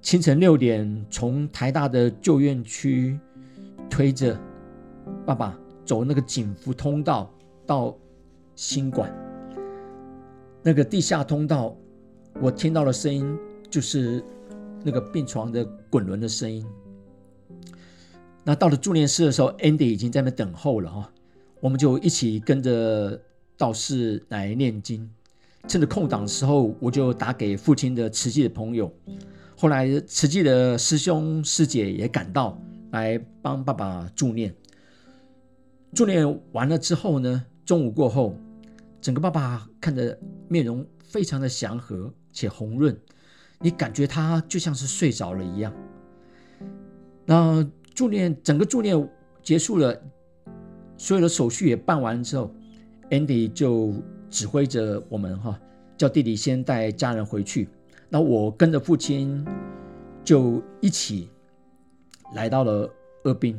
[0.00, 3.18] 清晨六点，从台大的旧院区
[3.88, 4.38] 推着
[5.24, 7.32] 爸爸走那个警服通道
[7.66, 7.96] 到
[8.56, 9.12] 新馆，
[10.62, 11.76] 那个地下通道。
[12.40, 13.38] 我听到的声音
[13.70, 14.24] 就是
[14.82, 16.66] 那个病床的滚轮的声音。
[18.42, 21.12] 那到了助念室的时候，Andy 已经在那等候了哈，
[21.62, 23.16] 我们就一起跟着
[23.56, 25.08] 道士来念经。
[25.68, 28.92] 趁着空档的时候，我就打给父亲的慈济的朋友。
[29.56, 32.60] 后来慈济的师兄师姐也赶到
[32.90, 34.52] 来帮爸爸助念。
[35.94, 38.36] 助念完了之后呢，中午过后，
[39.00, 42.12] 整个爸爸看着面容非常的祥和。
[42.32, 42.98] 且红润，
[43.60, 45.72] 你感觉他就像是睡着了一样。
[47.24, 47.62] 那
[47.94, 49.08] 助念整个助念
[49.44, 49.94] 结束了，
[50.96, 52.54] 所有的手续也办完之后
[53.10, 53.94] ，Andy 就
[54.30, 55.58] 指挥着我们哈，
[55.96, 57.68] 叫弟弟先带家人回去。
[58.08, 59.44] 那我跟着父亲
[60.22, 61.28] 就一起
[62.34, 62.88] 来到了
[63.24, 63.58] 二滨。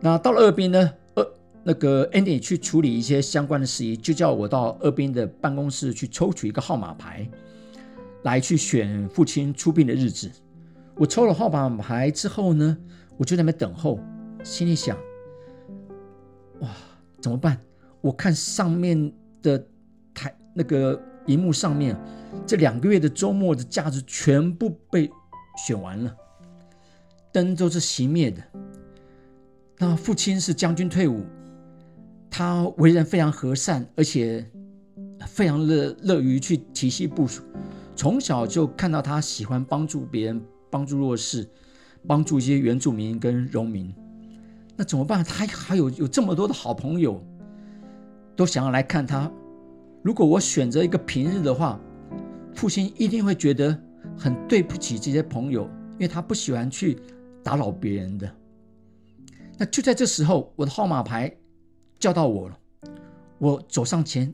[0.00, 1.26] 那到了二滨呢，二
[1.62, 7.28] 那个 Andy 去处理一些相关的事宜，就叫我到二滨的办公室去抽取一个号码牌，
[8.22, 10.30] 来去选父亲出殡的日子。
[10.96, 12.76] 我抽了号码牌之后呢，
[13.16, 13.98] 我就在那边等候，
[14.44, 14.96] 心里想：
[16.60, 16.70] 哇，
[17.20, 17.58] 怎么办？
[18.00, 19.66] 我看上面的
[20.12, 21.96] 台那个荧幕上面。
[22.44, 25.08] 这两个月的周末的假日全部被
[25.64, 26.12] 选完了，
[27.32, 28.42] 灯都是熄灭的。
[29.78, 31.24] 那父亲是将军退伍，
[32.28, 34.44] 他为人非常和善，而且
[35.28, 37.44] 非常乐乐于去体系部署。
[37.94, 41.48] 从小就看到他喜欢帮助别人，帮助弱势，
[42.08, 43.94] 帮助一些原住民跟农民。
[44.76, 45.22] 那怎么办？
[45.22, 47.24] 他还有有这么多的好朋友，
[48.34, 49.30] 都想要来看他。
[50.02, 51.80] 如果我选择一个平日的话，
[52.54, 53.78] 父亲一定会觉得
[54.18, 55.62] 很对不起这些朋友，
[55.92, 56.98] 因为他不喜欢去
[57.42, 58.30] 打扰别人的。
[59.56, 61.32] 那就在这时候，我的号码牌
[61.98, 62.58] 叫到我了。
[63.38, 64.32] 我走上前，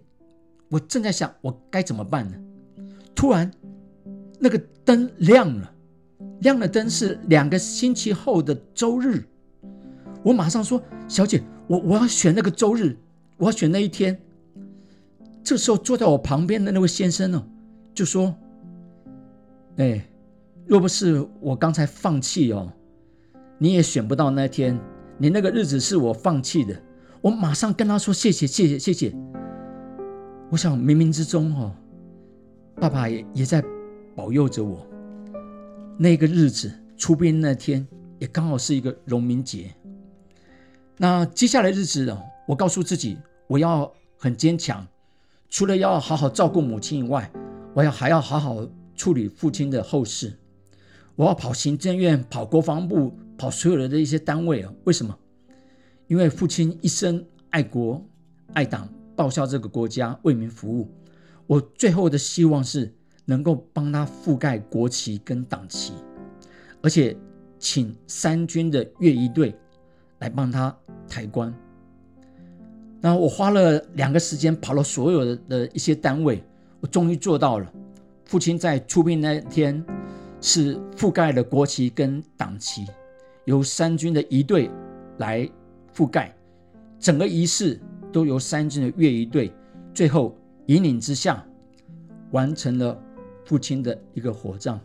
[0.71, 2.37] 我正在想我该怎么办呢？
[3.15, 3.51] 突然，
[4.39, 5.75] 那个灯亮了，
[6.41, 9.23] 亮的灯是两个星期后的周日。
[10.23, 12.97] 我马上说：“小姐，我我要选那个周日，
[13.37, 14.19] 我要选那一天。”
[15.43, 17.47] 这时候坐在我旁边的那位先生呢？
[17.95, 18.35] 就说
[19.79, 20.07] ：“哎，
[20.67, 22.71] 若不是我刚才放弃哦，
[23.59, 24.79] 你也选不到那天。
[25.17, 26.75] 你那个日子是我放弃的。
[27.23, 29.15] 我马上跟他说谢谢，谢谢，谢谢。
[30.51, 31.73] 我想冥冥之中哦，
[32.77, 33.63] 爸爸也也在
[34.15, 34.87] 保佑着我。
[35.99, 37.87] 那个日子出殡那天
[38.19, 39.75] 也刚好是一个农民节。
[41.03, 44.87] 那接下来日子哦，我告诉自己，我要很坚强，
[45.49, 47.31] 除了要好好照顾母亲以外。”
[47.73, 50.37] 我要还要好好处理父亲的后事，
[51.15, 54.73] 我要跑行政院、跑国防部、跑所有的的一些单位啊！
[54.83, 55.17] 为什么？
[56.09, 58.05] 因为父亲一生爱国、
[58.55, 60.93] 爱党、报效这个国家、为民服务。
[61.47, 62.93] 我最后的希望是
[63.25, 65.93] 能够帮他覆盖国旗跟党旗，
[66.83, 67.17] 而且
[67.57, 69.55] 请三军的乐仪队
[70.21, 70.75] 来帮他
[71.07, 71.53] 抬棺。
[73.01, 76.43] 那我花了两个时间跑了所有的的一些单位。
[76.83, 77.71] 我终于做到了。
[78.25, 79.85] 父亲在出殡那天
[80.41, 82.87] 是覆盖了国旗跟党旗，
[83.45, 84.71] 由三军的仪队
[85.19, 85.47] 来
[85.95, 86.35] 覆盖，
[86.99, 87.79] 整个仪式
[88.11, 89.53] 都由三军的乐仪队
[89.93, 90.35] 最后
[90.67, 91.45] 引领之下
[92.31, 92.99] 完成了
[93.45, 94.81] 父亲的一个火葬。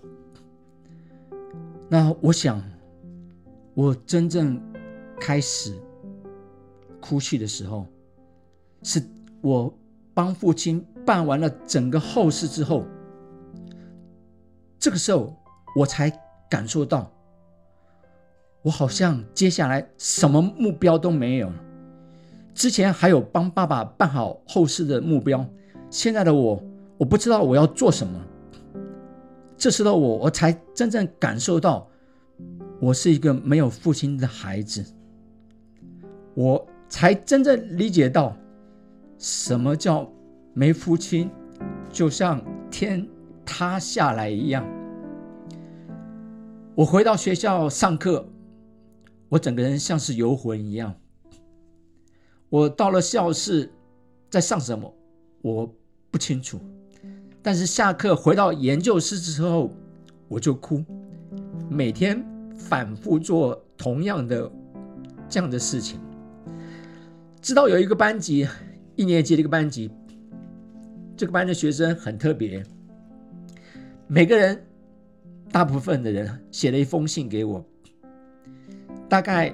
[1.88, 2.62] 那我想，
[3.74, 4.62] 我真正
[5.20, 5.74] 开始
[7.00, 7.86] 哭泣的时候，
[8.84, 9.02] 是
[9.42, 9.74] 我
[10.14, 10.86] 帮父亲。
[11.06, 12.84] 办完了整个后事之后，
[14.80, 15.32] 这个时候
[15.76, 16.12] 我才
[16.50, 17.14] 感受到，
[18.64, 21.64] 我好像接下来什么目标都没有了。
[22.56, 25.48] 之前还有帮爸爸办好后事的目标，
[25.92, 26.60] 现在的我，
[26.98, 28.20] 我不知道我要做什么。
[29.56, 31.88] 这时的我，我才真正感受到，
[32.82, 34.84] 我是一个没有父亲的孩子，
[36.36, 38.38] 我才真正理解到
[39.18, 40.08] 什么叫。
[40.58, 41.30] 没父亲，
[41.92, 43.06] 就像天
[43.46, 44.66] 塌下来一样。
[46.74, 48.26] 我回到学校上课，
[49.28, 50.96] 我整个人像是游魂一样。
[52.48, 53.70] 我到了教室，
[54.30, 54.94] 在上什么，
[55.42, 55.70] 我
[56.10, 56.58] 不清楚。
[57.42, 59.70] 但是下课回到研究室之后，
[60.30, 60.82] 我就哭。
[61.70, 62.26] 每天
[62.56, 64.50] 反复做同样的
[65.28, 66.00] 这样的事情，
[67.46, 68.48] 直到有一个班级，
[68.96, 69.92] 一年级的一个班级。
[71.16, 72.64] 这个班的学生很特别，
[74.08, 74.66] 每个人，
[75.52, 77.64] 大部分的人写了一封信给我。
[79.08, 79.54] 大概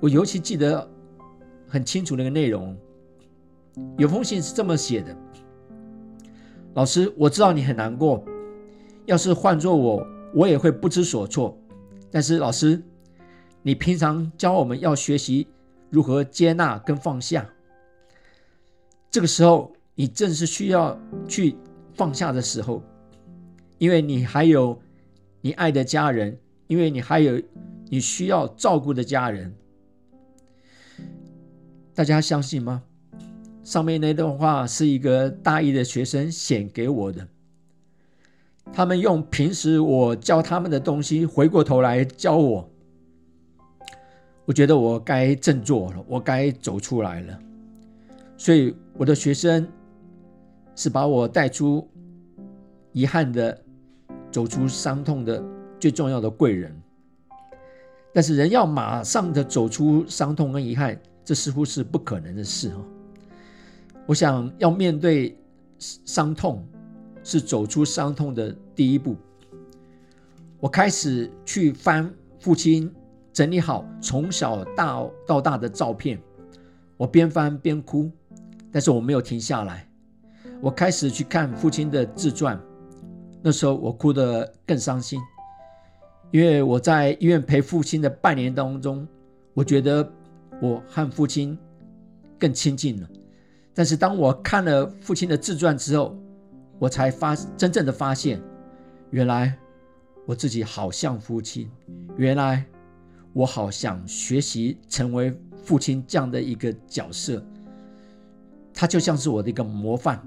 [0.00, 0.86] 我尤其记得
[1.66, 2.76] 很清楚那个内容，
[3.96, 5.16] 有封信是这么写的
[6.76, 8.22] ：“老师，我知道你很难过，
[9.06, 11.58] 要是换做我，我也会不知所措。
[12.10, 12.82] 但是老师，
[13.62, 15.48] 你平常教我们要学习
[15.90, 17.48] 如何接纳跟放下，
[19.10, 21.54] 这个时候。”你正是需要去
[21.92, 22.82] 放下的时候，
[23.76, 24.80] 因为你还有
[25.42, 26.38] 你爱的家人，
[26.68, 27.38] 因为你还有
[27.90, 29.54] 你需要照顾的家人。
[31.94, 32.82] 大家相信吗？
[33.62, 37.28] 上面那段话是一个大一的学生写给我的，
[38.72, 42.69] 他们用平时我教他们的东西回过头来教我。
[44.50, 47.38] 我觉得我该振作了，我该走出来了。
[48.36, 49.64] 所以我的学生
[50.74, 51.88] 是把我带出
[52.90, 53.56] 遗憾的、
[54.28, 55.40] 走出伤痛的
[55.78, 56.76] 最重要的贵人。
[58.12, 62.84] 但是人要马上的走出伤痛跟遗憾，这似乎是不可能的事哦。
[64.04, 65.38] 我想要面对
[65.78, 66.66] 伤痛，
[67.22, 69.14] 是走出伤痛的第一步。
[70.58, 72.92] 我开始去翻父亲
[73.32, 76.20] 整理好从小大到大的照片，
[76.96, 78.10] 我边翻边哭，
[78.72, 79.88] 但是我没有停下来。
[80.60, 82.60] 我开始去看父亲的自传，
[83.42, 85.20] 那时候我哭得更伤心，
[86.30, 89.06] 因为我在医院陪父亲的半年当中，
[89.54, 90.06] 我觉得
[90.60, 91.56] 我和父亲
[92.38, 93.08] 更亲近了。
[93.72, 96.16] 但是当我看了父亲的自传之后，
[96.78, 98.40] 我才发真正的发现，
[99.10, 99.56] 原来。
[100.26, 101.68] 我自己好像父亲，
[102.16, 102.64] 原来
[103.32, 107.44] 我好想学习成为父亲这样的一个角色，
[108.74, 110.20] 他就像是我的一个模范。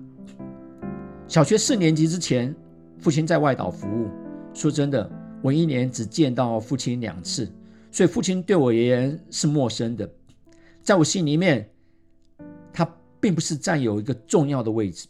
[1.28, 2.56] 小学四年级之前，
[3.00, 4.10] 父亲在外岛服务。
[4.54, 5.10] 说真的，
[5.42, 7.52] 我一年只见到父亲两次，
[7.92, 10.10] 所以父亲对我而言是陌生的。
[10.82, 11.70] 在我心里面，
[12.72, 12.88] 他
[13.20, 15.08] 并不是占有一个重要的位置。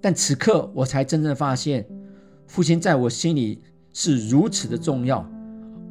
[0.00, 1.86] 但此刻，我才真正发现，
[2.46, 3.62] 父亲在我心里。
[3.98, 5.26] 是如此的重要，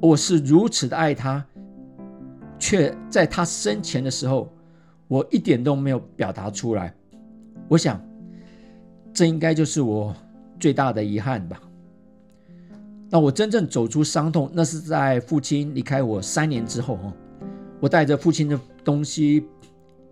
[0.05, 1.43] 我是如此的爱他，
[2.59, 4.47] 却在他生前的时候，
[5.07, 6.93] 我一点都没有表达出来。
[7.67, 7.99] 我想，
[9.11, 10.15] 这应该就是我
[10.59, 11.59] 最大的遗憾吧。
[13.09, 16.99] 那我真正走出伤痛，那是在父亲离开我三年之后
[17.79, 19.47] 我带着父亲的东西，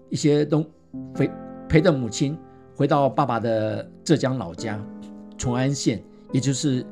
[0.09, 0.65] 一些东
[1.13, 1.29] 陪
[1.69, 2.37] 陪着母亲
[2.75, 4.83] 回到爸爸的浙江老家
[5.37, 6.85] 崇安县，也就是。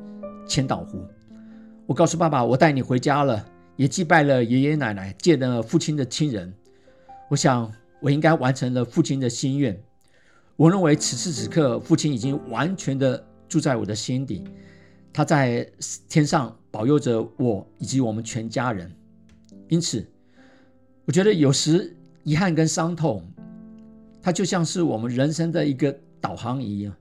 [0.47, 0.99] 千岛湖，
[1.92, 6.54] 我告诉爸爸，我带你回家了，也祭拜了爷爷奶奶，见了父亲的亲人。
[7.30, 7.70] 我想，
[8.00, 9.78] 我应该完成了父亲的心愿。
[10.56, 14.46] 我认为此时此刻，父亲已经完全的住在我的心底，
[15.12, 15.70] 他在
[16.08, 18.89] 天上保佑着我以及我们全家人。
[19.68, 20.10] 因此，
[21.04, 23.22] 我觉得有时遗憾跟伤痛，
[24.22, 26.98] 它就像是我们人生的一个导航仪啊。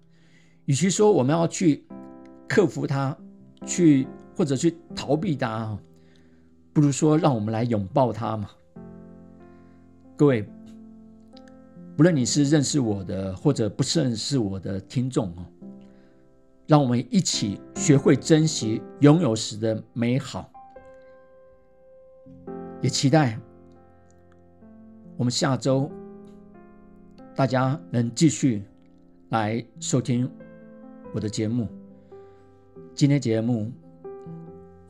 [0.65, 1.87] 与其说我们要去
[2.49, 3.17] 克服它，
[3.65, 4.09] 去
[4.41, 5.79] 或者去逃避它，
[6.73, 8.49] 不如说让我们来拥抱它嘛。
[10.17, 10.49] 各位，
[11.95, 15.47] 不论你是认识我的或者不认识我的听众啊，
[16.67, 20.51] 让我们一起学会珍惜拥有时的美好，
[22.81, 23.39] 也期待
[25.19, 25.91] 我们下周
[27.35, 28.65] 大家能继续
[29.29, 30.27] 来收听
[31.13, 31.69] 我的节目。
[32.95, 33.71] 今天节目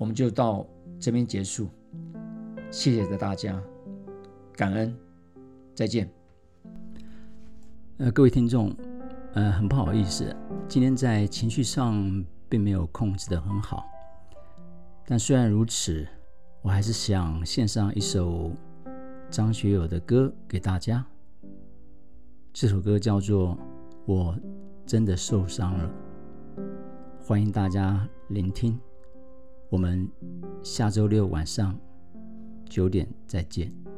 [0.01, 0.67] 我们就到
[0.99, 1.69] 这边结束，
[2.71, 3.63] 谢谢大家，
[4.57, 4.97] 感恩，
[5.75, 6.11] 再见。
[7.99, 8.75] 呃，各位听众，
[9.35, 10.35] 呃，很不好意思，
[10.67, 13.85] 今天在情绪上并没有控制的很好，
[15.05, 16.09] 但虽然如此，
[16.63, 18.51] 我还是想献上一首
[19.29, 21.05] 张学友的歌给大家。
[22.55, 23.51] 这首歌叫做
[24.07, 24.35] 《我
[24.87, 25.91] 真的受伤了》。
[27.23, 28.81] 欢迎大家聆听，
[29.71, 30.07] 我们
[30.63, 31.79] 下周六晚上
[32.69, 33.90] 九点再见。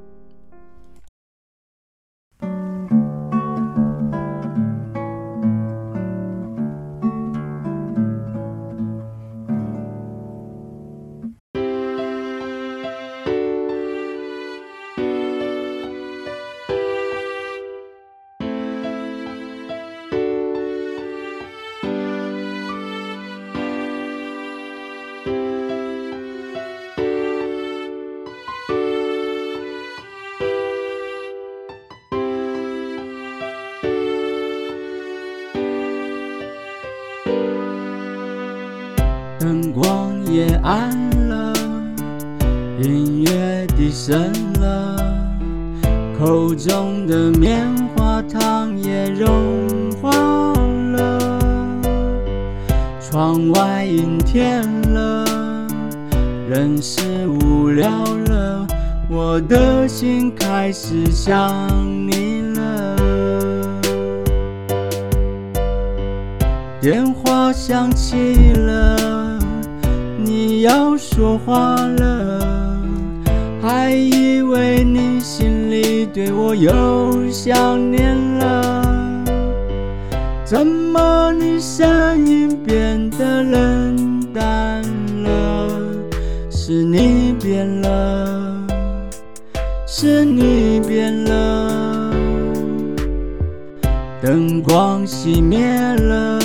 [94.42, 96.36] 灯光熄灭了，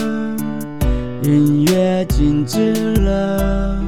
[1.24, 3.82] 音乐静止了，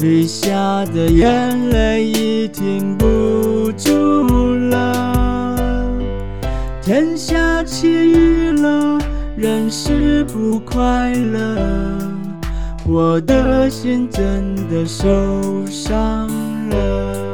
[0.00, 5.86] 雨下的眼泪已停不住了。
[6.82, 8.98] 天下起雨了，
[9.36, 11.56] 人是不快乐，
[12.84, 15.06] 我的心真的受
[15.66, 16.26] 伤
[16.70, 17.29] 了。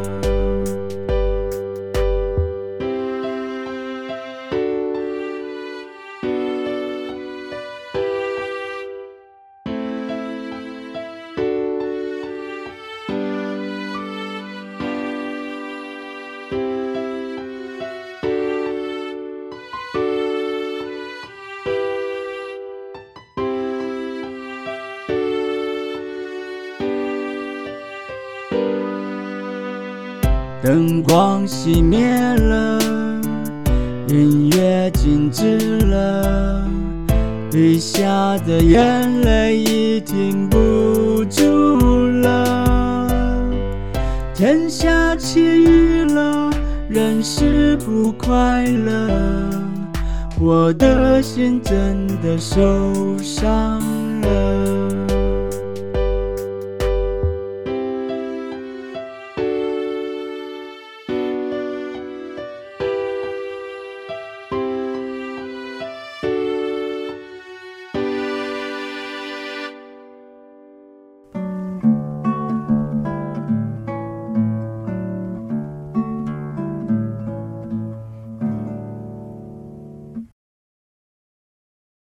[31.67, 32.79] 熄灭了，
[34.07, 36.65] 音乐静止了，
[37.53, 43.11] 雨下的眼泪已停不住了。
[44.33, 46.53] 天下起雨了，
[46.89, 49.11] 人是不快乐，
[50.39, 53.81] 我的心真的受伤
[54.21, 54.66] 了。